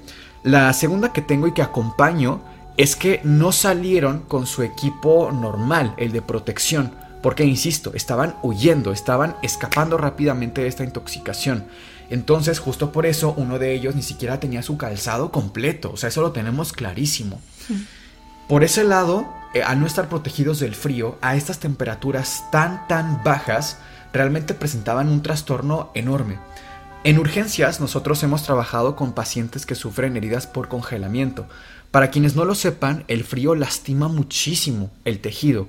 [0.42, 2.40] La segunda que tengo y que acompaño
[2.78, 8.92] es que no salieron con su equipo normal, el de protección, porque, insisto, estaban huyendo,
[8.92, 11.66] estaban escapando rápidamente de esta intoxicación.
[12.08, 16.08] Entonces, justo por eso, uno de ellos ni siquiera tenía su calzado completo, o sea,
[16.08, 17.40] eso lo tenemos clarísimo.
[18.48, 23.22] Por ese lado, eh, al no estar protegidos del frío, a estas temperaturas tan, tan
[23.22, 23.76] bajas,
[24.12, 26.38] realmente presentaban un trastorno enorme.
[27.02, 31.46] En urgencias nosotros hemos trabajado con pacientes que sufren heridas por congelamiento.
[31.90, 35.66] Para quienes no lo sepan, el frío lastima muchísimo el tejido.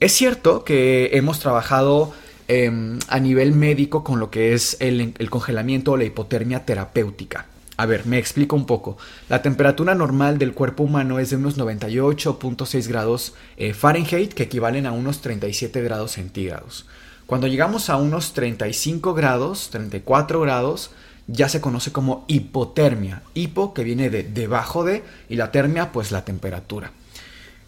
[0.00, 2.12] Es cierto que hemos trabajado
[2.46, 7.46] em, a nivel médico con lo que es el, congelamiento o la hipotermia terapéutica.
[7.78, 8.98] A ver, me explico un poco.
[9.30, 14.84] La temperatura normal del cuerpo humano es de unos 98.6 grados eh, Fahrenheit, que equivalen
[14.84, 16.84] a unos 37 grados centígrados.
[17.26, 20.90] Cuando llegamos a unos 35 grados, 34 grados,
[21.26, 23.22] ya se conoce como hipotermia.
[23.34, 26.92] Hipo que viene de debajo de y la termia pues la temperatura.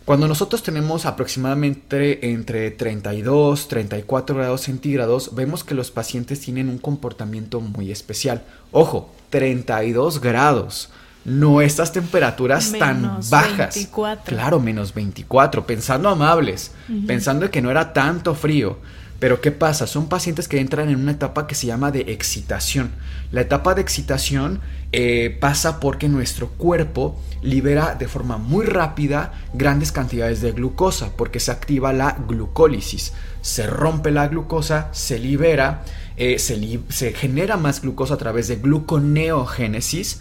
[0.05, 6.79] Cuando nosotros tenemos aproximadamente entre 32, 34 grados centígrados, vemos que los pacientes tienen un
[6.79, 8.43] comportamiento muy especial.
[8.73, 10.89] Ojo, 32 grados.
[11.27, 13.75] No estas temperaturas tan bajas.
[13.75, 14.35] 24.
[14.35, 16.71] Claro, menos 24, pensando amables,
[17.07, 18.79] pensando que no era tanto frío.
[19.19, 19.87] Pero ¿qué pasa?
[19.87, 22.93] Son pacientes que entran en una etapa que se llama de excitación.
[23.33, 24.61] La etapa de excitación
[24.93, 31.41] eh, pasa porque nuestro cuerpo libera de forma muy rápida grandes cantidades de glucosa porque
[31.41, 33.13] se activa la glucólisis.
[33.41, 35.83] Se rompe la glucosa, se libera,
[36.17, 40.21] eh, se, se genera más glucosa a través de gluconeogénesis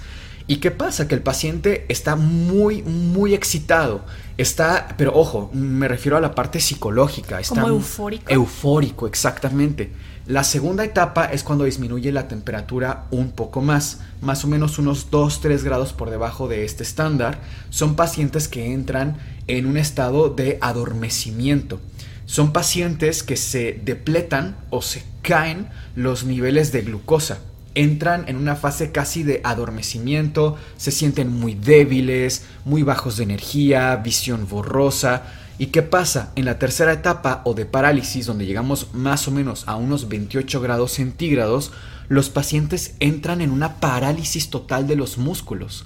[0.50, 1.10] ¿Y qué pasa?
[1.10, 4.06] Que el paciente está muy, muy excitado.
[4.38, 7.42] Está, pero ojo, me refiero a la parte psicológica.
[7.42, 8.32] Está Como eufórico.
[8.32, 9.92] Eufórico, exactamente.
[10.26, 15.12] La segunda etapa es cuando disminuye la temperatura un poco más, más o menos unos
[15.12, 17.42] 2-3 grados por debajo de este estándar.
[17.70, 19.18] Son pacientes que entran
[19.48, 21.82] en un estado de adormecimiento.
[22.26, 27.40] Son pacientes que se depletan o se caen los niveles de glucosa
[27.78, 33.96] entran en una fase casi de adormecimiento, se sienten muy débiles, muy bajos de energía,
[33.98, 35.24] visión borrosa.
[35.60, 36.32] ¿Y qué pasa?
[36.36, 40.60] En la tercera etapa o de parálisis, donde llegamos más o menos a unos 28
[40.60, 41.72] grados centígrados,
[42.10, 45.86] los pacientes entran en una parálisis total de los músculos.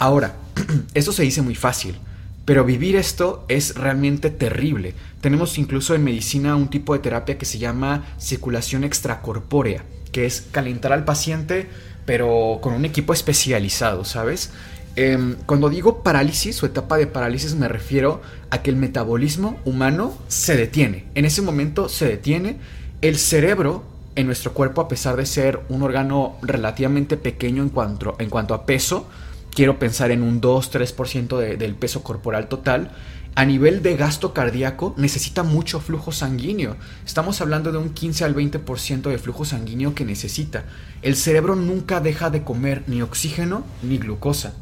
[0.00, 0.34] Ahora,
[0.94, 1.98] eso se dice muy fácil,
[2.46, 4.94] pero vivir esto es realmente terrible.
[5.20, 10.46] Tenemos incluso en medicina un tipo de terapia que se llama circulación extracorpórea que es
[10.50, 11.68] calentar al paciente,
[12.04, 14.50] pero con un equipo especializado, ¿sabes?
[14.96, 20.16] Em, cuando digo parálisis o etapa de parálisis me refiero a que el metabolismo humano
[20.28, 21.04] se detiene.
[21.14, 22.56] En ese momento se detiene.
[23.00, 23.84] El cerebro
[24.16, 28.54] en nuestro cuerpo, a pesar de ser un órgano relativamente pequeño en cuanto, en cuanto
[28.54, 29.06] a peso,
[29.54, 32.90] quiero pensar en un 2-3% del peso corporal total,
[33.38, 36.74] a nivel de gasto cardíaco necesita mucho flujo sanguíneo.
[37.06, 40.64] Estamos hablando de un 15 al 20% de flujo sanguíneo que necesita.
[41.02, 44.54] El cerebro nunca deja de comer ni oxígeno ni glucosa.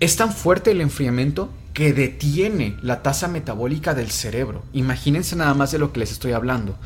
[0.00, 4.62] Es tan fuerte el enfriamiento que detiene la tasa metabólica del cerebro.
[4.72, 6.78] Imagínense nada más de lo que les estoy hablando.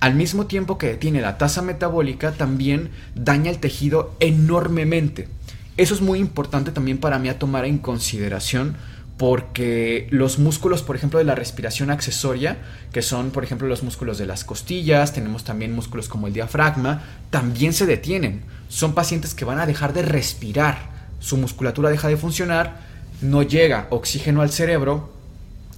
[0.00, 5.28] Al mismo tiempo que detiene la tasa metabólica, también daña el tejido enormemente.
[5.76, 8.76] Eso es muy importante también para mí a tomar en consideración
[9.22, 12.58] porque los músculos, por ejemplo, de la respiración accesoria,
[12.92, 17.04] que son, por ejemplo, los músculos de las costillas, tenemos también músculos como el diafragma,
[17.30, 18.42] también se detienen.
[18.68, 22.80] Son pacientes que van a dejar de respirar, su musculatura deja de funcionar,
[23.20, 25.12] no llega oxígeno al cerebro,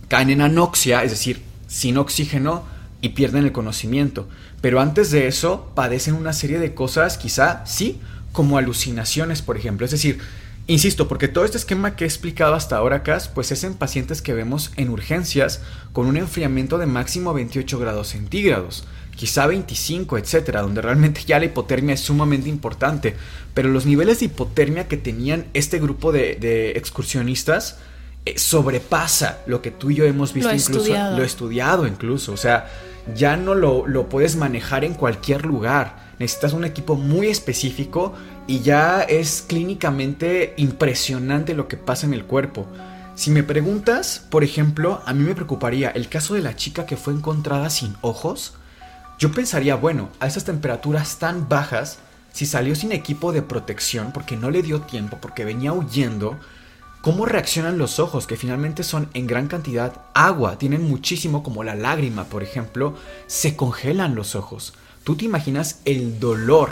[0.09, 2.65] caen en anoxia, es decir, sin oxígeno,
[3.03, 4.27] y pierden el conocimiento.
[4.63, 8.01] Pero antes de eso, padecen una serie de cosas, quizá sí,
[8.33, 9.85] como alucinaciones, por ejemplo.
[9.85, 10.21] Es decir,
[10.67, 14.23] Insisto, porque todo este esquema que he explicado hasta ahora, Cas, pues es en pacientes
[14.23, 15.61] que vemos en urgencias
[15.93, 21.45] con un enfriamiento de máximo 28 grados centígrados, quizá 25, etcétera, donde realmente ya la
[21.45, 23.15] hipotermia es sumamente importante.
[23.53, 27.79] Pero los niveles de hipotermia que tenían este grupo de, excursionistas
[28.25, 31.17] eh, sobrepasa lo que tú y yo hemos visto, incluso estudiado.
[31.19, 32.33] lo he estudiado, incluso.
[32.33, 32.71] O sea,
[33.15, 36.15] ya no lo, lo puedes manejar en cualquier lugar.
[36.19, 38.15] Necesitas un equipo muy específico
[38.47, 42.67] y ya es clínicamente impresionante lo que pasa en el cuerpo.
[43.15, 46.97] Si me preguntas, por ejemplo, a mí me preocuparía el caso de la chica que
[46.97, 48.55] fue encontrada sin ojos.
[49.19, 52.01] Yo pensaría, bueno, a esas temperaturas tan bajas,
[52.33, 56.37] si salió sin equipo de protección porque no le dio tiempo, porque venía huyendo,
[57.01, 60.59] ¿cómo reaccionan los ojos que finalmente son en gran cantidad agua?
[60.59, 62.97] Tienen muchísimo como la lágrima, por ejemplo,
[63.29, 64.75] se congelan los ojos.
[65.05, 66.71] ¿Tú te imaginas el dolor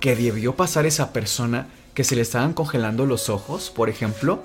[0.00, 4.42] que debió pasar esa persona que se le estaban congelando los ojos, por ejemplo.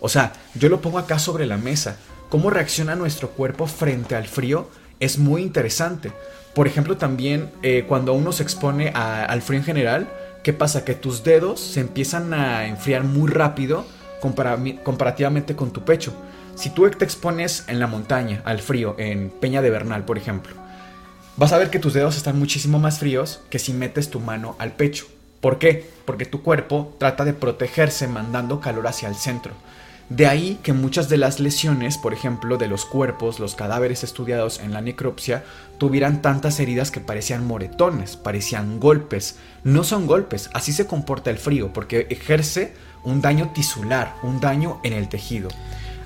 [0.00, 1.96] O sea, yo lo pongo acá sobre la mesa.
[2.28, 4.68] Cómo reacciona nuestro cuerpo frente al frío
[5.00, 6.12] es muy interesante.
[6.54, 10.08] Por ejemplo, también eh, cuando uno se expone al frío en general,
[10.42, 10.84] ¿qué pasa?
[10.84, 13.86] Que tus dedos se empiezan a enfriar muy rápido
[14.20, 16.12] comparativamente con tu pecho.
[16.54, 20.54] Si tú te expones en la montaña al frío, en Peña de Bernal, por ejemplo,
[21.40, 24.56] vas a ver que tus dedos están muchísimo más fríos que si metes tu mano
[24.58, 25.06] al pecho.
[25.40, 25.88] ¿Por qué?
[26.04, 29.54] Porque tu cuerpo trata de protegerse mandando calor hacia el centro.
[30.10, 34.60] De ahí que muchas de las lesiones, por ejemplo, de los cuerpos, los cadáveres estudiados
[34.60, 35.42] en la necropsia,
[35.78, 39.38] tuvieran tantas heridas que parecían moretones, parecían golpes.
[39.64, 44.78] No son golpes, así se comporta el frío, porque ejerce un daño tisular, un daño
[44.82, 45.48] en el tejido.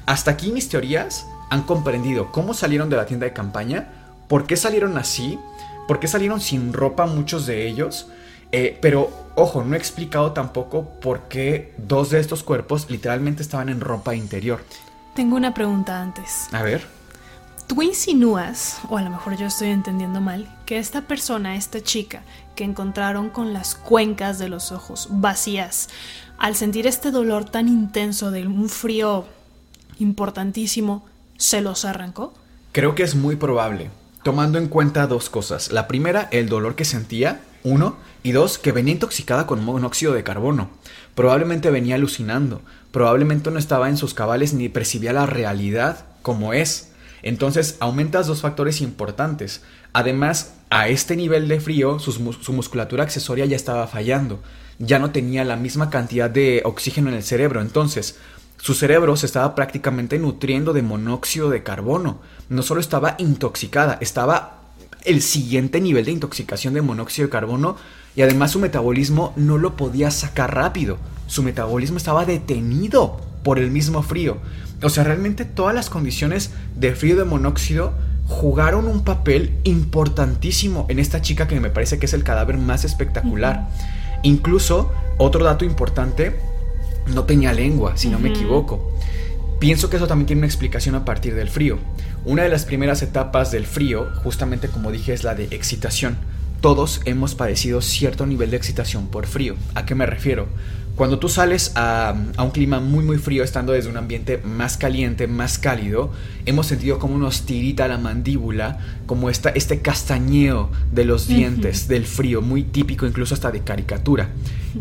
[0.06, 4.56] Hasta aquí mis teorías han comprendido cómo salieron de la tienda de campaña, por qué
[4.56, 5.38] salieron así,
[5.86, 8.08] por qué salieron sin ropa muchos de ellos,
[8.52, 13.68] eh, pero, ojo, no he explicado tampoco por qué dos de estos cuerpos literalmente estaban
[13.68, 14.64] en ropa interior.
[15.14, 16.48] Tengo una pregunta antes.
[16.52, 16.86] A ver.
[17.66, 22.22] Tú insinúas, o a lo mejor yo estoy entendiendo mal, que esta persona, esta chica,
[22.54, 25.88] que encontraron con las cuencas de los ojos vacías,
[26.38, 29.24] al sentir este dolor tan intenso de un frío
[29.98, 31.06] importantísimo,
[31.38, 32.34] ¿se los arrancó?
[32.72, 33.90] Creo que es muy probable,
[34.24, 35.70] tomando en cuenta dos cosas.
[35.70, 40.24] La primera, el dolor que sentía uno, y dos, que venía intoxicada con monóxido de
[40.24, 40.70] carbono.
[41.14, 46.90] Probablemente venía alucinando, probablemente no estaba en sus cabales ni percibía la realidad como es.
[47.22, 49.62] Entonces aumentas dos factores importantes.
[49.92, 52.18] Además, a este nivel de frío, su,
[52.52, 54.42] musculatura accesoria ya estaba fallando.
[54.78, 57.60] Ya no tenía la misma cantidad de oxígeno en el cerebro.
[57.60, 58.18] Entonces,
[58.64, 62.20] su cerebro se estaba prácticamente nutriendo de monóxido de carbono.
[62.48, 64.62] No solo estaba intoxicada, estaba
[65.04, 67.76] el siguiente nivel de intoxicación de monóxido de carbono
[68.16, 70.96] y además su metabolismo no lo podía sacar rápido.
[71.26, 74.38] Su metabolismo estaba detenido por el mismo frío.
[74.82, 77.92] O sea, realmente todas las condiciones de frío de monóxido
[78.28, 82.86] jugaron un papel importantísimo en esta chica que me parece que es el cadáver más
[82.86, 83.68] espectacular.
[84.22, 86.53] Incluso, otro dato importante,
[87.06, 88.92] no tenía lengua, si no me equivoco.
[89.58, 91.78] Pienso que eso también tiene una explicación a partir del frío.
[92.24, 96.16] Una de las primeras etapas del frío, justamente como dije, es la de excitación.
[96.60, 99.54] Todos hemos padecido cierto nivel de excitación por frío.
[99.74, 100.48] ¿A qué me refiero?
[100.96, 105.26] Cuando tú sales a, un clima muy muy frío, estando desde un ambiente más caliente,
[105.26, 106.12] más cálido,
[106.46, 112.06] hemos sentido como nos tirita la mandíbula, como esta, este castañeo de los dientes, del
[112.06, 114.30] frío, muy típico incluso hasta de caricatura.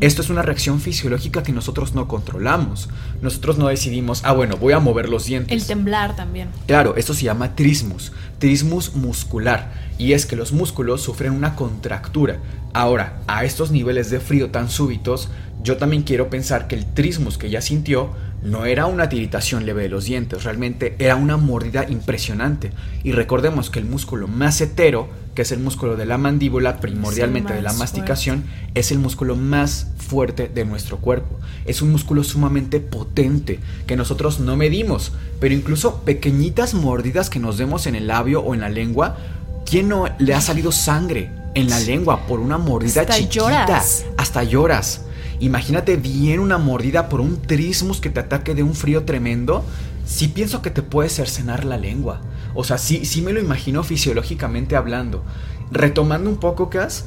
[0.02, 2.90] Esto es una reacción fisiológica que nosotros no controlamos.
[3.22, 5.52] Nosotros no decidimos, ah bueno, voy a mover los dientes.
[5.52, 6.50] El temblar también.
[6.68, 12.40] Claro, esto se llama trismus, trismus muscular, y es que los músculos sufren una contractura.
[12.74, 15.30] Ahora, a estos niveles de frío tan súbitos,
[15.64, 18.12] yo también quiero pensar que el trismus que ella sintió
[18.44, 22.72] no era una tiritación leve de los dientes, realmente era una mordida impresionante.
[23.04, 27.54] Y recordemos que el músculo más hetero, que es el músculo de la mandíbula, primordialmente
[27.54, 28.44] de la masticación,
[28.76, 31.40] es el músculo más fuerte de nuestro cuerpo.
[31.66, 37.58] Es un músculo sumamente potente que nosotros no medimos, pero incluso pequeñitas mordidas que nos
[37.58, 39.18] demos en el labio o en la lengua,
[39.66, 43.82] ¿quién no le ha salido sangre en la lengua por una mordida Hasta chiquita?
[44.18, 45.02] Hasta lloras.
[45.40, 49.66] Imagínate bien una mordida por un trismus que te ataque de un frío tremendo.
[50.06, 52.22] Sí pienso que te puede cercenar la lengua.
[52.56, 55.24] O sea, sí, sí me lo imagino fisiológicamente hablando.
[55.72, 57.06] Retomando un poco, Cas,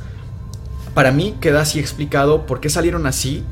[0.95, 3.45] para mí queda así explicado por qué salieron así.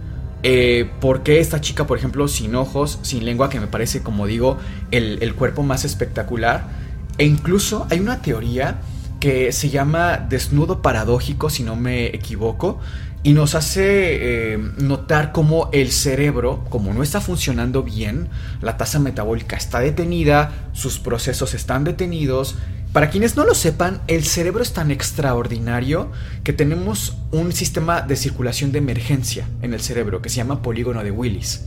[0.43, 4.27] Eh, por qué esta chica, por ejemplo, sin ojos, sin lengua, que me parece, como
[4.27, 4.59] digo,
[4.91, 6.69] el, el cuerpo más espectacular.
[7.17, 8.81] E incluso hay una teoría
[9.21, 12.79] que se llama desnudo paradójico, si no me equivoco,
[13.25, 18.29] y nos hace eh, notar cómo el cerebro, como no está funcionando bien,
[18.61, 22.57] la tasa metabólica está detenida, sus procesos están detenidos.
[22.93, 26.13] Para quienes no lo sepan, el cerebro es tan extraordinario
[26.45, 31.03] que tenemos un sistema de circulación de emergencia en el cerebro que se llama polígono
[31.03, 31.65] de Willis.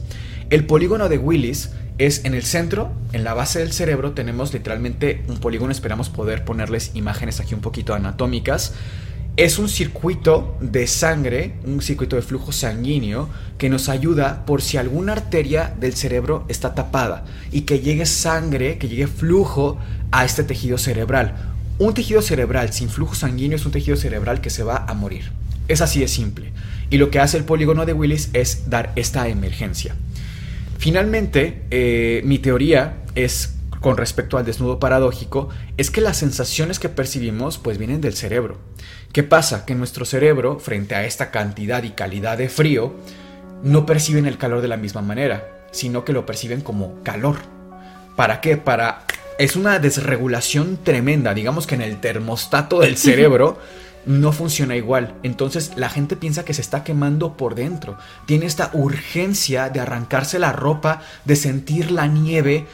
[0.51, 5.23] El polígono de Willis es en el centro, en la base del cerebro, tenemos literalmente
[5.27, 8.73] un polígono, esperamos poder ponerles imágenes aquí un poquito anatómicas
[9.37, 13.29] es un circuito de sangre, un circuito de flujo sanguíneo
[13.59, 18.79] que nos ayuda por si alguna arteria del cerebro está tapada y que llegue sangre,
[18.79, 19.77] que llegue flujo
[20.11, 21.35] a este tejido cerebral.
[21.77, 25.31] Un tejido cerebral sin flujo sanguíneo es un tejido cerebral que se va a morir.
[25.67, 26.51] Es así de simple.
[26.89, 29.95] Y lo que hace el polígono de Willis es dar esta emergencia.
[30.79, 33.56] Finalmente, eh, mi teoría es
[33.87, 38.57] con respecto al desnudo paradójico es que las sensaciones que percibimos pues vienen del cerebro.
[39.13, 39.65] ¿Qué pasa?
[39.65, 42.93] Que nuestro cerebro, frente a esta cantidad y calidad de frío,
[43.63, 47.37] no perciben el calor de la misma manera, sino que lo perciben como calor.
[48.17, 48.57] ¿Para qué?
[48.57, 49.05] Para...
[49.39, 53.57] Es una desregulación tremenda, digamos que en el termostato del cerebro
[54.07, 55.15] no funciona igual.
[55.21, 57.97] Entonces la gente piensa que se está quemando por dentro.
[58.25, 62.65] Tiene esta urgencia de arrancarse la ropa, de sentir la nieve,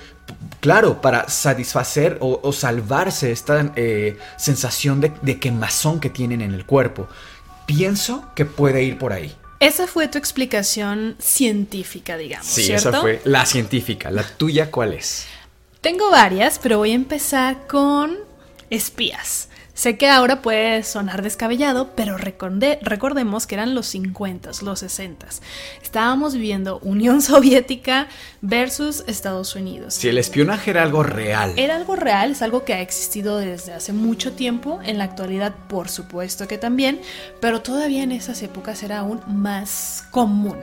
[0.60, 7.08] claro, para satisfacer o, salvarse esta eh, sensación de, quemazón que tienen en el cuerpo.
[7.66, 9.36] Pienso que puede ir por ahí.
[9.60, 12.48] Esa fue tu explicación científica, digamos.
[12.48, 14.12] Sí, esa fue la científica.
[14.12, 15.26] ¿La tuya cuál es?
[15.80, 18.18] Tengo varias, pero voy a empezar con
[18.70, 19.50] espías.
[19.74, 25.28] Sé que ahora puede sonar descabellado, pero recordemos que eran los 50, los 60.
[25.82, 28.08] Estábamos viviendo Unión Soviética
[28.42, 29.96] versus Estados Unidos.
[29.96, 31.54] Si el espionaje era algo real.
[31.58, 34.80] Era algo real, es algo que ha existido desde hace mucho tiempo.
[34.84, 37.02] En la actualidad, por supuesto que también,
[37.42, 40.58] pero todavía en esas épocas era aún más común.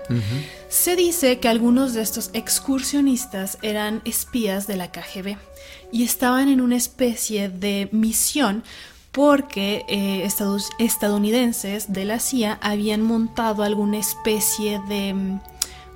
[0.69, 5.37] Se dice que algunos de estos excursionistas eran espías de la KGB
[5.93, 8.63] y estaban en una especie de misión
[9.13, 10.29] porque eh,
[10.79, 15.41] estadounidenses de la CIA habían montado alguna especie de mm,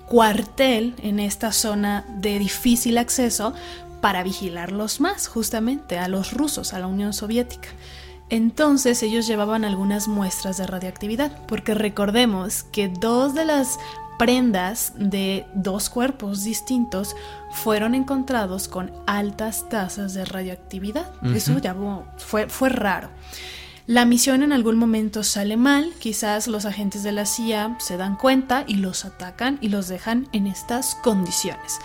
[0.06, 3.54] cuartel en esta zona de difícil acceso
[4.00, 7.68] para vigilarlos más, justamente a los rusos, a la Unión Soviética.
[8.30, 13.78] Entonces ellos llevaban algunas muestras de radioactividad, porque recordemos que dos de las
[14.18, 17.14] prendas de dos cuerpos distintos
[17.52, 21.10] fueron encontrados con altas tasas de radioactividad.
[21.34, 21.76] Eso ya
[22.18, 23.10] fue, fue raro.
[23.86, 28.16] La misión en algún momento sale mal, quizás los agentes de la CIA se dan
[28.16, 31.78] cuenta y los atacan y los dejan en estas condiciones.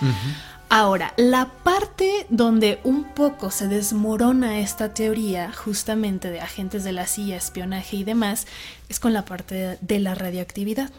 [0.69, 7.05] Ahora, la parte donde un poco se desmorona esta teoría justamente de agentes de la
[7.05, 8.47] CIA, espionaje y demás,
[8.87, 10.91] es con la parte de la radioactividad.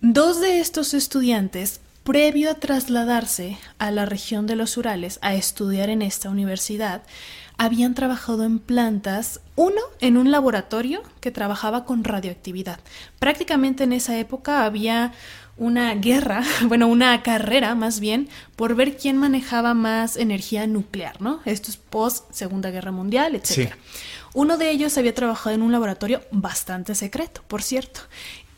[0.00, 5.90] Dos de estos estudiantes, previo a trasladarse a la región de los Urales a estudiar
[5.90, 7.02] en esta universidad,
[7.56, 12.78] habían trabajado en plantas, uno en un laboratorio que trabajaba con radioactividad.
[13.18, 15.14] Prácticamente en esa época había
[15.56, 21.40] una guerra, bueno, una carrera más bien, por ver quién manejaba más energía nuclear, ¿no?
[21.44, 23.74] Esto es post Segunda Guerra Mundial, etc.
[24.32, 28.02] Uno de ellos había trabajado en un laboratorio bastante secreto, por cierto,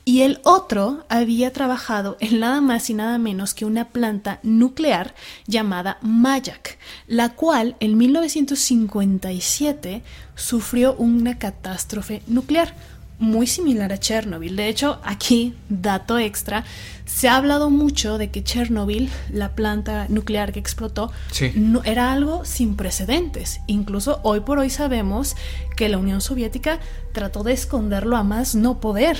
[0.04, 5.14] y el otro había trabajado en nada más y nada menos que una planta nuclear
[5.46, 10.02] llamada Mayak, la cual en 1957
[10.34, 12.74] sufrió una catástrofe nuclear
[13.20, 14.56] muy similar a Chernobyl.
[14.56, 16.64] De hecho, aquí, dato extra,
[17.04, 21.12] se ha hablado mucho de que Chernobyl, la planta nuclear que explotó,
[21.54, 23.60] no, era algo sin precedentes.
[23.66, 25.36] Incluso hoy por hoy sabemos
[25.76, 26.80] que la Unión Soviética
[27.12, 29.18] trató de esconderlo a más no poder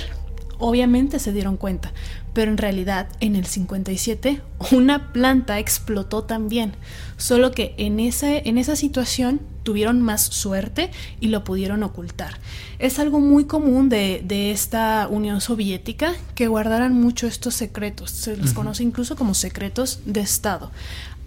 [0.61, 1.93] obviamente se dieron cuenta,
[2.33, 4.41] pero en realidad en el 57
[4.73, 6.75] una planta explotó también,
[7.17, 12.39] solo que en, en esa situación tuvieron más suerte y lo pudieron ocultar.
[12.79, 18.53] Es algo muy común de, esta Unión Soviética que guardaran mucho estos secretos, se les
[18.53, 20.71] conoce incluso como secretos de Estado.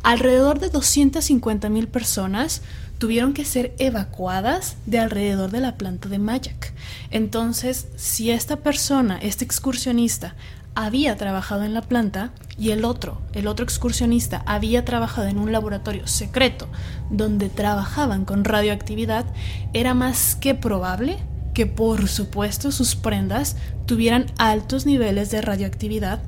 [0.02, 2.62] Alrededor de 250 mil personas
[2.98, 6.74] tuvieron que ser evacuadas de alrededor de la planta de Mayak.
[7.10, 10.36] Entonces, si esta persona, este excursionista,
[10.76, 15.52] había trabajado en la planta y el otro, el otro excursionista, había trabajado en un
[15.52, 16.68] laboratorio secreto
[17.10, 19.26] donde trabajaban con radioactividad,
[19.74, 21.18] era más que probable
[21.54, 23.56] que por supuesto sus prendas
[23.86, 26.20] tuvieran altos niveles de radioactividad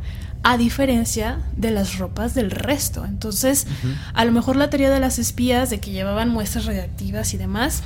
[0.43, 3.03] a diferencia de las ropas del resto.
[3.03, 3.65] Entonces,
[4.13, 7.81] a lo mejor la teoría de las espías, de que llevaban muestras radiactivas y demás,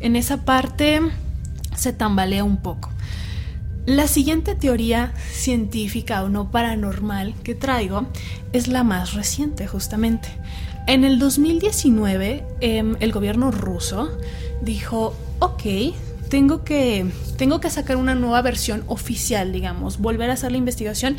[0.00, 1.00] en esa parte
[1.74, 2.90] se tambalea un poco.
[3.86, 8.06] La siguiente teoría científica o no paranormal que traigo
[8.52, 10.28] es la más reciente, justamente.
[10.88, 14.10] En el 2019, em, el gobierno ruso
[14.60, 15.94] dijo, ok,
[16.28, 17.06] tengo que,
[17.36, 21.16] tengo que sacar una nueva versión oficial, digamos, volver a hacer la investigación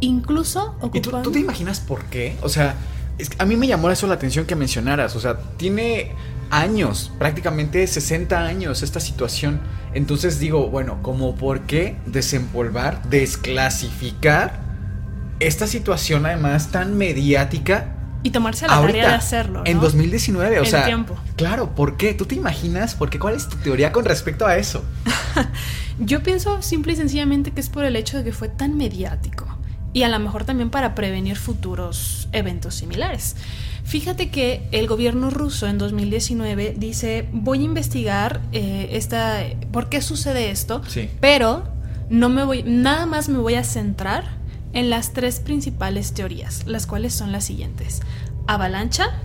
[0.00, 1.20] incluso ocupando...
[1.20, 2.36] ¿Y tú, te imaginas por qué?
[2.42, 2.76] O sea,
[3.38, 5.16] a mí me llamó eso la atención que mencionaras.
[5.16, 6.12] O sea, tiene
[6.50, 9.60] años, prácticamente 60 años esta situación.
[9.94, 14.60] Entonces digo, bueno, ¿cómo por qué desempolvar, desclasificar
[15.40, 17.92] esta situación además tan mediática?
[18.22, 19.62] Y tomarse la tarea de hacerlo.
[19.64, 20.84] En 2019, o sea.
[20.84, 21.16] Tiempo.
[21.36, 22.12] Claro, ¿por qué?
[22.12, 22.94] ¿Tú te imaginas?
[22.94, 23.18] ¿Por qué?
[23.18, 24.84] ¿Cuál es tu teoría con respecto a eso?
[25.98, 29.46] Yo pienso simple y sencillamente que es por el hecho de que fue tan mediático
[29.96, 33.34] y a lo mejor también para prevenir futuros eventos similares.
[33.86, 39.38] Fíjate que el gobierno ruso en 2019 dice, voy a investigar eh, esta,
[39.70, 40.82] por qué sucede esto,
[41.20, 41.62] pero
[42.10, 44.24] no me voy, nada más me voy a centrar
[44.72, 48.00] en las tres principales teorías, las cuales son las siguientes.
[48.48, 49.20] Avalancha,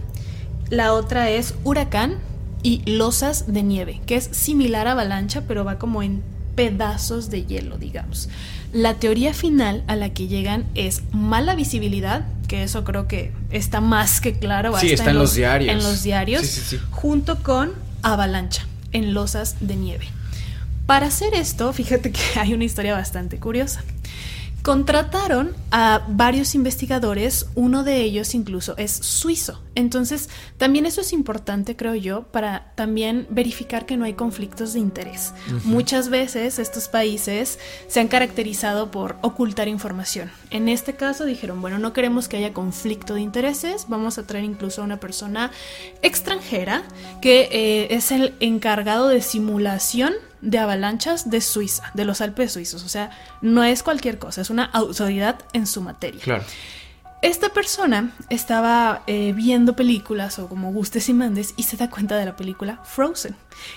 [0.69, 2.19] la otra es huracán
[2.61, 6.21] y losas de nieve, que es similar a avalancha, pero va como en
[6.55, 8.29] pedazos de hielo, digamos.
[8.73, 13.81] La teoría final a la que llegan es mala visibilidad, que eso creo que está
[13.81, 14.77] más que claro.
[14.79, 15.71] Sí, está en, los, diarios.
[15.71, 20.07] En los diarios, junto con avalancha, en losas de nieve.
[20.85, 23.83] Para hacer esto, fíjate que hay una historia bastante curiosa.
[24.63, 29.59] Contrataron a varios investigadores, uno de ellos incluso es suizo.
[29.73, 34.79] Entonces, también eso es importante, creo yo, para también verificar que no hay conflictos de
[34.79, 35.33] interés.
[35.63, 37.57] Muchas veces estos países
[37.87, 40.29] se han caracterizado por ocultar información.
[40.51, 44.43] En este caso dijeron, bueno, no queremos que haya conflicto de intereses, vamos a traer
[44.43, 45.51] incluso a una persona
[46.03, 46.83] extranjera
[47.21, 52.83] que eh, es el encargado de simulación de avalanchas de Suiza, de los Alpes suizos.
[52.83, 53.11] O sea,
[53.41, 56.21] no es cualquier cosa, es una autoridad en su materia.
[56.21, 56.43] Claro.
[57.21, 62.17] Esta persona estaba eh, viendo películas o como gustes y mandes y se da cuenta
[62.17, 63.35] de la película Frozen,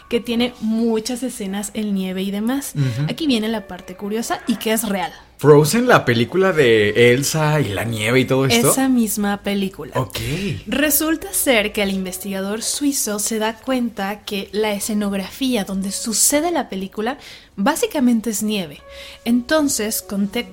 [0.08, 2.72] que tiene muchas escenas en nieve y demás.
[3.06, 5.12] Aquí viene la parte curiosa y que es real.
[5.36, 8.70] Frozen, la película de Elsa y la nieve y todo esto.
[8.70, 9.92] Esa misma película.
[9.94, 10.18] Ok.
[10.66, 16.70] Resulta ser que el investigador suizo se da cuenta que la escenografía donde sucede la
[16.70, 17.18] película
[17.56, 18.80] básicamente es nieve.
[19.24, 20.02] Entonces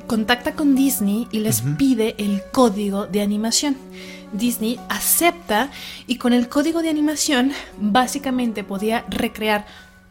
[0.08, 3.78] contacta con Disney y les pide el código de animación.
[4.34, 5.72] Disney acepta
[6.08, 9.66] y con el código de animación básicamente podía recrear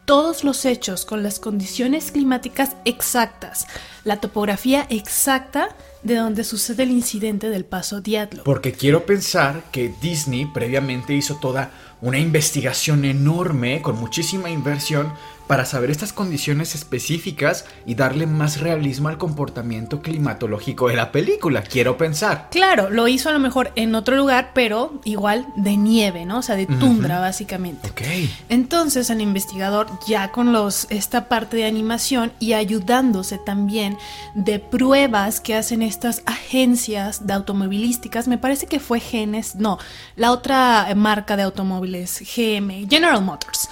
[0.05, 3.67] todos los hechos con las condiciones climáticas exactas,
[4.03, 5.69] la topografía exacta
[6.03, 8.43] de donde sucede el incidente del paso Diablo.
[8.43, 11.71] Porque quiero pensar que Disney previamente hizo toda
[12.01, 15.13] una investigación enorme con muchísima inversión
[15.51, 21.61] para saber estas condiciones específicas y darle más realismo al comportamiento climatológico de la película,
[21.61, 22.47] quiero pensar.
[22.51, 26.37] Claro, lo hizo a lo mejor en otro lugar, pero igual de nieve, ¿no?
[26.37, 27.89] O sea, de tundra básicamente.
[27.89, 28.01] Ok.
[28.47, 33.97] Entonces el investigador ya con los esta parte de animación y ayudándose también
[34.33, 39.79] de pruebas que hacen estas agencias de automovilísticas, me parece que fue Genes, no,
[40.15, 43.67] la otra marca de automóviles, GM, General Motors.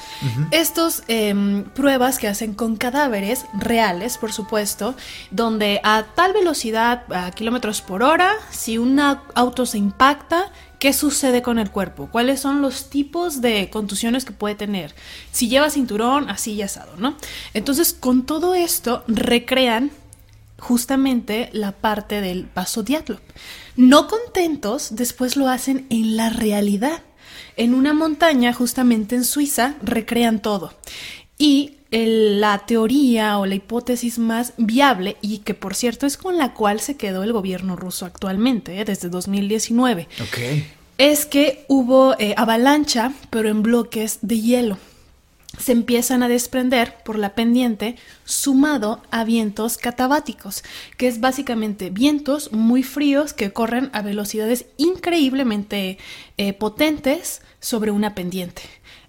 [0.51, 4.95] Estos em, pruebas que hacen con cadáveres reales, por supuesto,
[5.32, 11.41] donde a tal velocidad, a kilómetros por hora, si un auto se impacta, ¿qué sucede
[11.41, 12.09] con el cuerpo?
[12.11, 14.93] ¿Cuáles son los tipos de contusiones que puede tener?
[15.32, 17.15] Si lleva cinturón, así y asado, ¿no?
[17.53, 19.91] Entonces, con todo esto, recrean
[20.59, 23.20] justamente la parte del paso Diatlov.
[23.76, 27.01] No contentos, después lo hacen en la realidad.
[27.60, 30.74] En una montaña, justamente en Suiza, recrean todo.
[31.38, 36.53] Y la teoría o la hipótesis más viable y que por cierto es con la
[36.53, 38.86] cual se quedó el gobierno ruso actualmente, ¿eh?
[38.86, 40.07] desde 2019,
[40.97, 44.78] es que hubo eh, avalancha pero en bloques de hielo.
[45.58, 50.64] Se empiezan a desprender por la pendiente sumado a vientos catabáticos,
[50.95, 55.97] que es básicamente vientos muy fríos que corren a velocidades increíblemente
[56.38, 58.62] eh, potentes sobre una pendiente.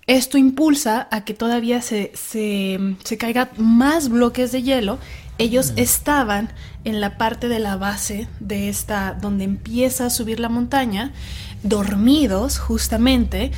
[0.06, 4.98] Esto impulsa a que todavía se, se, caigan más bloques de hielo.
[5.38, 6.50] Ellos estaban
[6.84, 11.12] en la parte de la base de esta, donde empieza a subir la montaña,
[11.62, 13.52] dormidos justamente,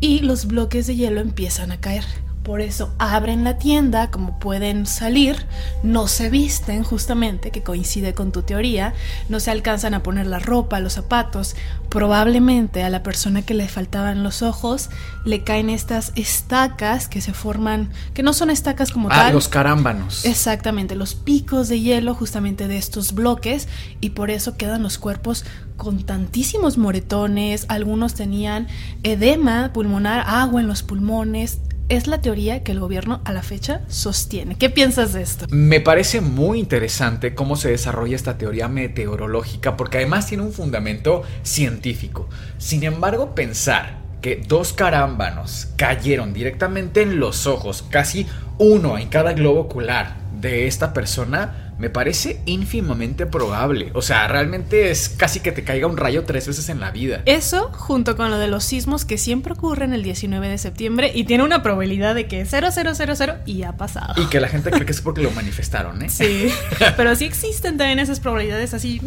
[0.00, 2.04] y los bloques de hielo empiezan a caer.
[2.48, 5.44] Por eso abren la tienda, como pueden salir,
[5.82, 8.94] no se visten justamente, que coincide con tu teoría,
[9.28, 11.56] no se alcanzan a poner la ropa, los zapatos.
[11.90, 14.88] Probablemente a la persona que le faltaban los ojos
[15.26, 19.34] le caen estas estacas que se forman, que no son estacas como ah, tal.
[19.34, 20.24] los carámbanos.
[20.24, 23.68] Exactamente, los picos de hielo justamente de estos bloques
[24.00, 25.44] y por eso quedan los cuerpos
[25.76, 28.68] con tantísimos moretones, algunos tenían
[29.02, 33.80] edema pulmonar, agua en los pulmones, es la teoría que el gobierno a la fecha
[33.88, 34.56] sostiene.
[34.56, 35.46] ¿Qué piensas de esto?
[35.50, 41.22] Me parece muy interesante cómo se desarrolla esta teoría meteorológica porque además tiene un fundamento
[41.42, 42.28] científico.
[42.58, 48.26] Sin embargo, pensar que dos carámbanos cayeron directamente en los ojos, casi
[48.58, 53.90] uno en cada globo ocular de esta persona, me parece ínfimamente probable.
[53.94, 57.22] O sea, realmente es casi que te caiga un rayo tres veces en la vida.
[57.24, 61.24] Eso, junto con lo de los sismos que siempre ocurren el 19 de septiembre y
[61.24, 64.20] tiene una probabilidad de que 0000 y ha pasado.
[64.20, 66.08] Y que la gente cree que es porque lo manifestaron, ¿eh?
[66.08, 66.48] Sí.
[66.96, 69.00] Pero sí existen también esas probabilidades así.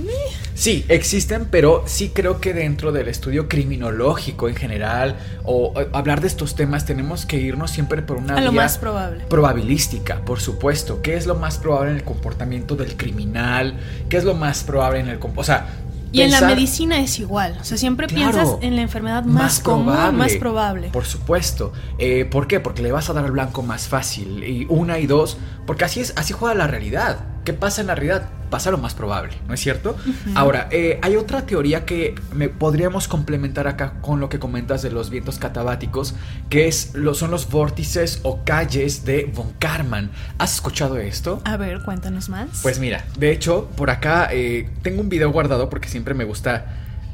[0.53, 6.27] Sí, existen, pero sí creo que dentro del estudio criminológico en general o, hablar de
[6.27, 9.25] estos temas tenemos que irnos siempre por una A lo más probable.
[9.27, 11.01] probabilística, por supuesto.
[11.01, 13.77] ¿Qué es lo más probable en el comportamiento del criminal,
[14.09, 15.19] qué es lo más probable en el...
[15.35, 15.67] O sea,
[16.11, 20.15] y en la medicina es igual, o sea, siempre piensas en la enfermedad más, común,
[20.15, 20.89] más probable.
[20.89, 21.71] Por supuesto.
[21.97, 22.59] Eh, ¿Por qué?
[22.59, 24.43] Porque le vas a dar al blanco más fácil.
[24.43, 27.19] Y una y dos, porque así es, así juega la realidad.
[27.43, 28.29] ¿Qué pasa en la realidad?
[28.49, 29.95] Pasa lo más probable, ¿no es cierto?
[30.35, 34.91] Ahora, eh, hay otra teoría que me podríamos complementar acá con lo que comentas de
[34.91, 36.15] los vientos catabáticos,
[36.49, 40.11] que es, lo, son los vórtices o calles de Von Karman.
[40.37, 41.41] ¿Has escuchado esto?
[41.45, 42.59] A ver, cuéntanos más.
[42.61, 46.65] Pues mira, de hecho, por acá eh, tengo un video guardado porque siempre me gusta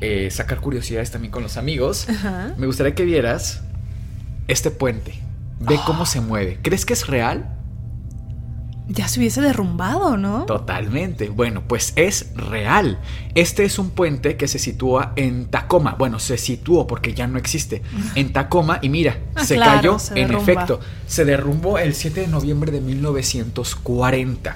[0.01, 2.07] eh, sacar curiosidades también con los amigos.
[2.57, 3.61] Me gustaría que vieras
[4.47, 5.19] este puente.
[5.59, 6.59] Ve cómo se mueve.
[6.61, 7.56] ¿Crees que es real?
[8.89, 10.45] Ya se hubiese derrumbado, ¿no?
[10.45, 11.29] Totalmente.
[11.29, 12.99] Bueno, pues es real.
[13.35, 15.95] Este es un puente que se sitúa en Tacoma.
[15.97, 17.81] Bueno, se situó porque ya no existe.
[18.15, 20.79] En Tacoma y mira, ah, se cayó en efecto.
[21.05, 24.55] Se derrumbó el 7 de noviembre de 1940.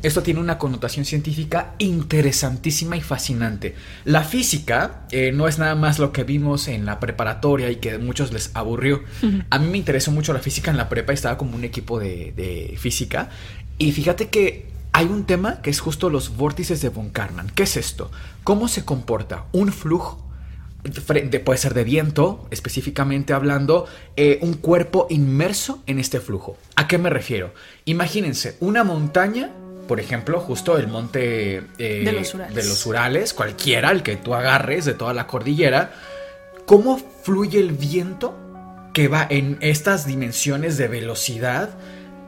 [0.00, 3.74] Esto tiene una connotación científica interesantísima y fascinante.
[4.04, 7.92] La física eh, no es nada más lo que vimos en la preparatoria y que
[7.92, 9.02] a muchos les aburrió.
[9.50, 11.98] A mí me interesó mucho la física en la prepa y estaba como un equipo
[11.98, 13.30] de, física.
[13.78, 17.50] Y fíjate que hay un tema que es justo los vórtices de von Karman.
[17.54, 18.10] ¿Qué es esto?
[18.44, 20.24] ¿Cómo se comporta un flujo?
[21.44, 26.56] puede ser de viento, específicamente hablando, eh, un cuerpo inmerso en este flujo.
[26.76, 27.52] ¿A qué me refiero?
[27.84, 29.50] Imagínense una montaña
[29.88, 33.32] por ejemplo, justo el monte eh, de, los Urales.
[33.32, 35.92] cualquiera, el que tú agarres de toda la cordillera,
[36.66, 38.36] ¿cómo fluye el viento
[38.92, 41.70] que va en estas dimensiones de velocidad?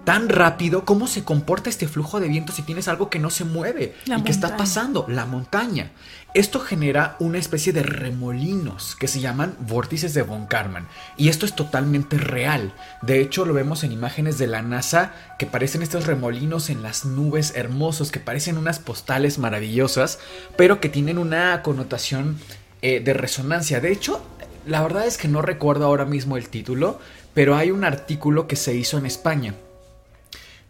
[0.05, 3.45] Tan rápido, ¿cómo se comporta este flujo de viento si tienes algo que no se
[3.45, 5.05] mueve y que está pasando?
[5.09, 5.93] La montaña.
[6.33, 10.87] Esto genera una especie de remolinos que se llaman vórtices de Von Karman.
[11.17, 12.73] Y esto es totalmente real.
[13.03, 17.05] De hecho, lo vemos en imágenes de la NASA que parecen estos remolinos en las
[17.05, 20.21] nubes hermosos, que parecen unas postales maravillosas,
[20.57, 22.39] pero que tienen una connotación
[22.83, 23.81] eh, de resonancia.
[23.81, 24.23] De hecho,
[24.67, 27.01] la verdad es que no recuerdo ahora mismo el título,
[27.35, 29.55] pero hay un artículo que se hizo en España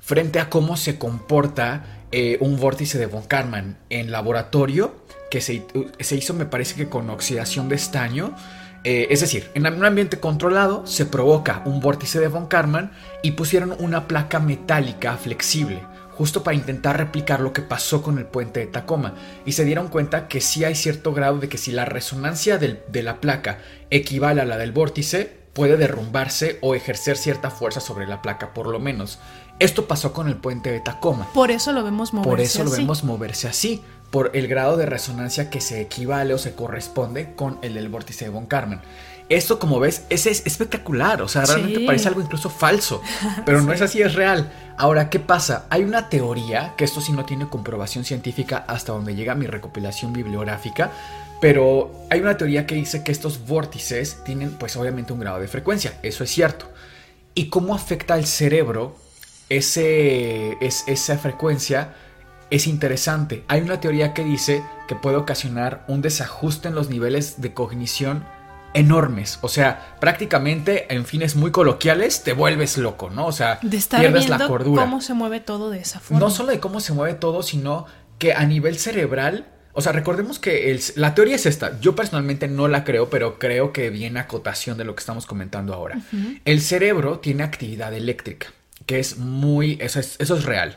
[0.01, 4.95] frente a cómo se comporta eh, un vórtice de von Karman en laboratorio,
[5.31, 5.65] que se,
[6.17, 8.35] hizo me parece que con oxidación de estaño.
[8.83, 12.93] Eh, es decir, en un ambiente controlado se provoca un vórtice de von Karman
[13.23, 15.83] y pusieron una placa metálica flexible
[16.21, 19.15] justo para intentar replicar lo que pasó con el puente de Tacoma
[19.47, 23.03] y se dieron cuenta que sí hay cierto grado de que si la resonancia de
[23.03, 28.23] la placa equivale a la del vórtice, puede derrumbarse o ejercer cierta fuerza sobre la
[28.23, 29.19] placa, por lo menos.
[29.61, 31.29] Esto pasó con el puente de Tacoma.
[31.35, 34.87] Por eso lo vemos moverse Por eso lo vemos moverse así, por el grado de
[34.87, 38.81] resonancia que se equivale o se corresponde con el del vórtice de Von Karman.
[39.29, 43.03] Esto, como ves, es, espectacular, o sea, realmente parece algo incluso falso,
[43.45, 44.51] pero no es así, es real.
[44.79, 45.67] Ahora, ¿qué pasa?
[45.69, 50.15] Hay una teoría, que esto sí no tiene comprobación científica hasta donde llega mi recopilación
[50.15, 50.91] bibliográfica,
[51.41, 55.49] pero hay una teoría que dice que estos vórtices tienen pues obviamente un grado de
[55.49, 56.67] frecuencia, eso es cierto.
[57.35, 58.97] ¿Y cómo afecta al cerebro
[59.51, 61.95] ese, es, esa frecuencia?
[62.49, 63.45] Es interesante.
[63.49, 68.25] Hay una teoría que dice que puede ocasionar un desajuste en los niveles de cognición
[68.73, 69.39] enormes.
[69.43, 73.27] O sea, prácticamente en fines muy coloquiales te vuelves loco, ¿no?
[73.27, 74.83] O sea, pierdes la cordura.
[74.83, 76.21] cómo se mueve todo de esa forma.
[76.21, 77.87] No solo de cómo se mueve todo, sino
[78.19, 81.79] que a nivel cerebral o sea, recordemos que la teoría es esta.
[81.81, 85.27] Yo personalmente no la creo, pero creo que viene a acotación de lo que estamos
[85.27, 86.01] comentando ahora.
[86.45, 88.49] El cerebro tiene actividad eléctrica,
[88.91, 89.78] que es muy.
[89.80, 90.76] Eso es, eso es real.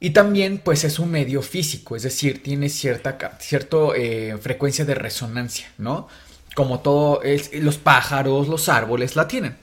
[0.00, 4.94] Y también, pues, es un medio físico, es decir, tiene cierta cierto, eh, frecuencia de
[4.94, 6.08] resonancia, ¿no?
[6.54, 7.20] Como todo,
[7.52, 9.54] los pájaros, los árboles la tienen.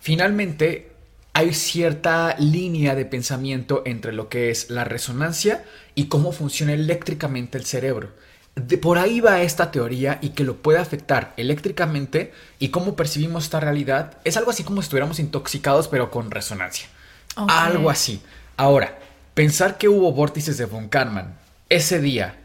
[0.00, 0.92] Finalmente,
[1.32, 5.64] hay cierta línea de pensamiento entre lo que es la resonancia
[5.96, 8.10] y cómo funciona eléctricamente el cerebro.
[8.54, 13.44] De por ahí va esta teoría y que lo puede afectar eléctricamente y cómo percibimos
[13.44, 16.88] esta realidad es algo así como si estuviéramos intoxicados pero con resonancia.
[17.36, 18.20] Algo así.
[18.56, 18.98] Ahora,
[19.34, 21.36] pensar que hubo vórtices de von Karman
[21.68, 22.36] ese día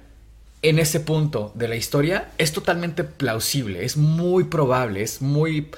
[0.62, 5.72] en ese punto de la historia es totalmente plausible, es muy probable, es muy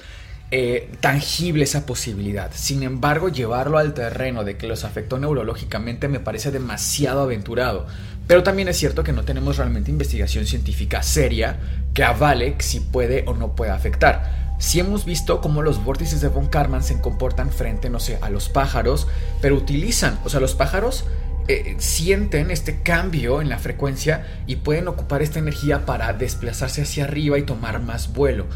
[0.50, 2.50] eh, tangible esa posibilidad.
[2.54, 7.86] Sin embargo, llevarlo al terreno de que los afectó neurológicamente me parece demasiado aventurado.
[8.26, 11.58] Pero también es cierto que no tenemos realmente investigación científica seria
[11.92, 14.43] que avale si puede o no puede afectar.
[14.58, 18.30] Si hemos visto cómo los vórtices de von Karman se comportan frente, no sé, a
[18.30, 19.06] los pájaros,
[19.40, 21.04] pero utilizan, o sea, los pájaros
[21.48, 27.04] eh, sienten este cambio en la frecuencia y pueden ocupar esta energía para desplazarse hacia
[27.04, 28.46] arriba y tomar más vuelo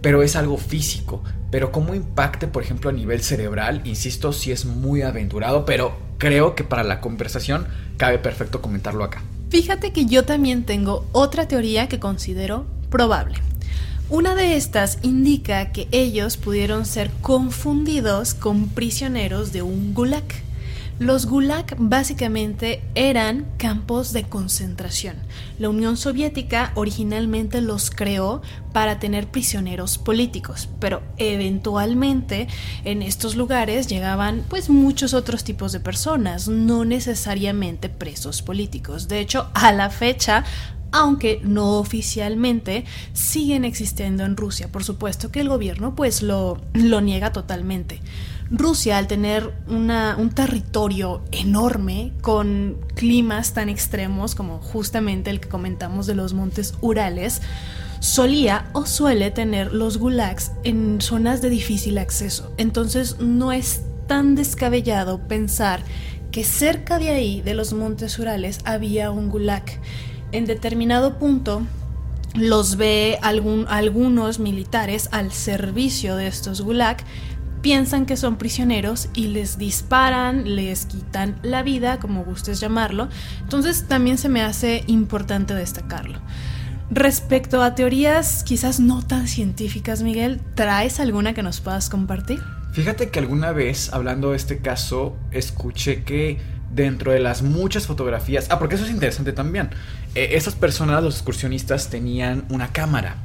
[0.00, 1.22] pero es algo físico.
[1.50, 6.54] Pero cómo impacte, por ejemplo, a nivel cerebral, insisto, sí es muy aventurado, pero creo
[6.54, 9.22] que para la conversación cabe perfecto comentarlo acá.
[9.48, 13.36] Fíjate que yo también tengo otra teoría que considero probable.
[14.10, 20.24] Una de estas indica que ellos pudieron ser confundidos con prisioneros de un gulag.
[20.98, 25.14] Los gulag básicamente eran campos de concentración.
[25.58, 28.40] La Unión Soviética originalmente los creó
[28.72, 32.48] para tener prisioneros políticos, pero eventualmente
[32.84, 39.06] en estos lugares llegaban pues muchos otros tipos de personas, no necesariamente presos políticos.
[39.06, 40.44] De hecho, a la fecha
[40.92, 44.68] aunque no oficialmente, siguen existiendo en Rusia.
[44.68, 48.00] Por supuesto que el gobierno pues lo, lo niega totalmente.
[48.50, 56.06] Rusia, al tener un territorio enorme con climas tan extremos como justamente el que comentamos
[56.06, 57.42] de los montes Urales,
[58.00, 62.50] solía o suele tener los gulags en zonas de difícil acceso.
[62.56, 65.82] Entonces no es tan descabellado pensar
[66.30, 69.64] que cerca de ahí, de los montes Urales, había un gulag.
[70.32, 71.62] En determinado punto,
[72.34, 76.98] los ve algunos militares al servicio de estos gulag
[77.62, 83.08] piensan que son prisioneros y les disparan, les quitan la vida, como gustes llamarlo.
[83.40, 86.18] Entonces también se me hace importante destacarlo.
[86.90, 92.40] Respecto a teorías quizás no tan científicas, Miguel, ¿traes alguna que nos puedas compartir?
[92.72, 96.38] Fíjate que alguna vez, hablando de este caso, escuché que
[96.70, 99.70] dentro de las muchas fotografías, ah, porque eso es interesante también,
[100.14, 103.16] eh, esas personas, los excursionistas, tenían una cámara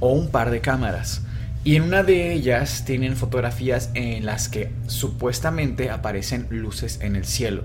[0.00, 1.22] o un par de cámaras.
[1.64, 7.24] Y en una de ellas tienen fotografías en las que supuestamente aparecen luces en el
[7.24, 7.64] cielo.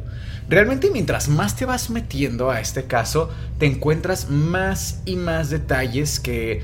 [0.50, 3.30] Realmente mientras más te vas metiendo a este caso,
[3.60, 6.64] te encuentras más y más detalles que,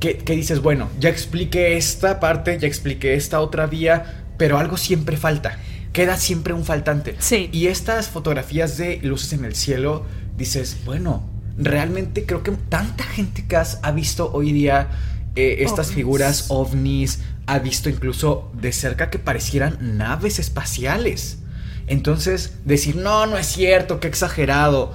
[0.00, 5.16] que, dices, bueno, ya expliqué esta parte, ya expliqué esta otra vía, pero algo siempre
[5.16, 5.58] falta.
[5.94, 7.16] Queda siempre un faltante.
[7.20, 7.48] Sí.
[7.52, 10.04] Y estas fotografías de luces en el cielo,
[10.36, 14.88] dices, bueno, realmente creo que tanta gente que has, ha visto hoy día
[15.36, 21.38] eh, estas figuras ovnis, ha visto incluso de cerca que parecieran naves espaciales.
[21.86, 24.92] Entonces, decir, no, no es cierto, qué exagerado.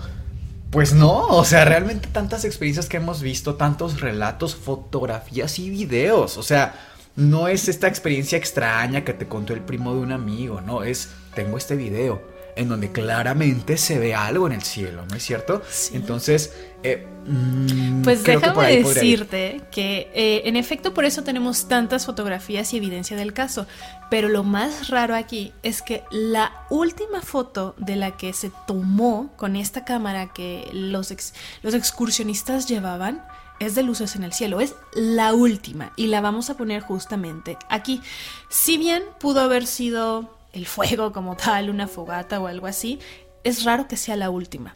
[0.70, 6.38] Pues no, o sea, realmente tantas experiencias que hemos visto, tantos relatos, fotografías y videos.
[6.38, 6.89] O sea,
[7.20, 11.10] no es esta experiencia extraña que te contó el primo de un amigo, no, es,
[11.36, 12.22] tengo este video
[12.56, 15.62] en donde claramente se ve algo en el cielo, ¿no es cierto?
[15.94, 16.54] Entonces,
[16.84, 22.78] eh, mm, pues déjame decirte que eh, en efecto por eso tenemos tantas fotografías y
[22.78, 23.66] evidencia del caso,
[24.10, 29.32] pero lo más raro aquí es que la última foto de la que se tomó
[29.38, 31.14] con esta cámara que los,
[31.62, 33.24] los excursionistas llevaban,
[33.60, 37.58] es de luces en el cielo, es la última y la vamos a poner justamente
[37.70, 38.02] aquí.
[38.50, 43.00] Si bien pudo haber sido el fuego como tal, una fogata o algo así,
[43.44, 44.76] es raro que sea la última.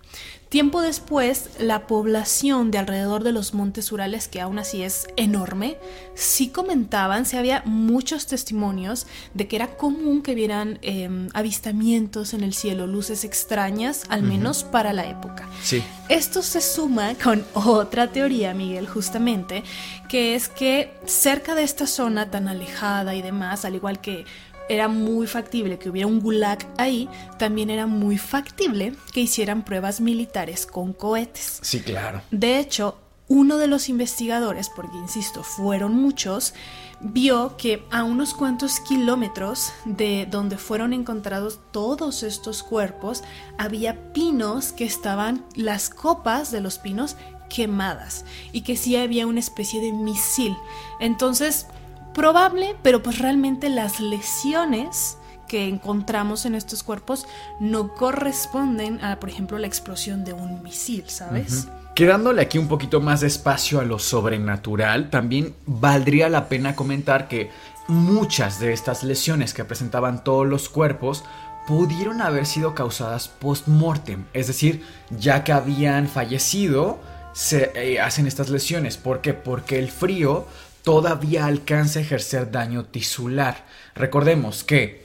[0.54, 5.80] Tiempo después, la población de alrededor de los montes Urales, que aún así es enorme,
[6.14, 12.44] sí comentaban, si había muchos testimonios de que era común que vieran em, avistamientos en
[12.44, 15.50] el cielo, luces extrañas, al menos para la época.
[15.64, 15.82] Sí.
[16.08, 19.64] Esto se suma con otra teoría, Miguel, justamente,
[20.08, 24.26] que es que cerca de esta zona tan alejada y demás, al igual que
[24.70, 30.02] era muy factible que hubiera un gulag ahí, también era muy factible que hicieran pruebas
[30.02, 31.60] militares con cohetes.
[31.62, 32.22] Sí, claro.
[32.32, 32.98] De hecho,
[33.28, 36.54] uno de los investigadores, porque insisto, fueron muchos,
[37.00, 43.24] vio que a unos cuantos kilómetros de donde fueron encontrados todos estos cuerpos,
[43.58, 47.16] había pinos que estaban, las copas de los pinos
[47.50, 50.56] quemadas y que sí había una especie de misil.
[51.00, 51.68] Entonces,
[52.14, 57.28] Probable, pero pues realmente las lesiones que encontramos en estos cuerpos
[57.60, 61.68] no corresponden a, por ejemplo, la explosión de un misil, ¿sabes?
[61.96, 67.28] Quedándole aquí un poquito más de espacio a lo sobrenatural, también valdría la pena comentar
[67.28, 67.52] que
[67.88, 71.24] muchas de estas lesiones que presentaban todos los cuerpos
[71.68, 77.00] pudieron haber sido causadas post-mortem, es decir, ya que habían fallecido,
[77.34, 78.98] se eh, hacen estas lesiones.
[78.98, 79.34] ¿Por qué?
[79.34, 80.46] Porque el frío
[80.84, 83.66] todavía alcanza a ejercer daño tisular.
[83.96, 85.04] Recordemos que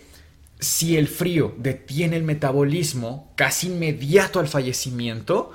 [0.60, 5.52] si el frío detiene el metabolismo casi inmediato al fallecimiento,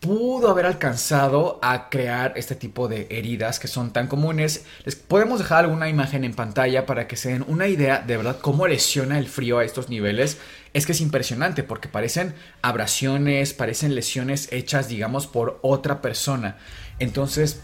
[0.00, 4.64] pudo haber alcanzado a crear este tipo de heridas que son tan comunes.
[4.84, 8.38] Les podemos dejar alguna imagen en pantalla para que se den una idea de verdad
[8.40, 10.38] cómo lesiona el frío a estos niveles.
[10.72, 16.56] Es que es impresionante porque parecen abrasiones, parecen lesiones hechas, digamos, por otra persona.
[16.98, 17.60] Entonces,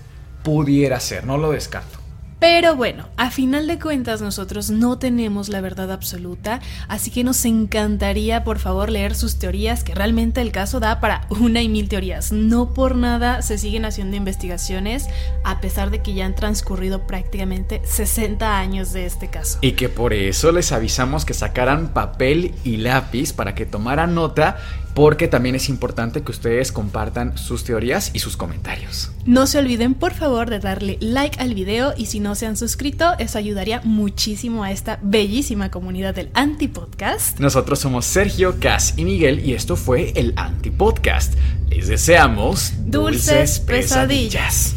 [0.47, 1.99] Pudiera ser, no lo descarto.
[2.39, 7.45] Pero bueno, a final de cuentas nosotros no tenemos la verdad absoluta, así que nos
[7.45, 11.89] encantaría por favor leer sus teorías, que realmente el caso da para una y mil
[11.89, 12.31] teorías.
[12.31, 15.09] No por nada se siguen haciendo investigaciones,
[15.43, 19.59] a pesar de que ya han transcurrido prácticamente 60 años de este caso.
[19.63, 24.59] Y que por eso les avisamos que sacaran papel y lápiz para que tomaran nota
[24.97, 29.11] porque también es importante que ustedes compartan sus teorías y sus comentarios.
[29.27, 32.57] No se olviden por favor de darle like al video y si no se han
[32.57, 37.39] suscrito, eso ayudaría muchísimo a esta bellísima comunidad del Antipodcast.
[37.41, 41.35] Nosotros somos Sergio, Cas y Miguel y esto fue el Antipodcast.
[41.69, 44.77] Les deseamos dulces, pesadillas.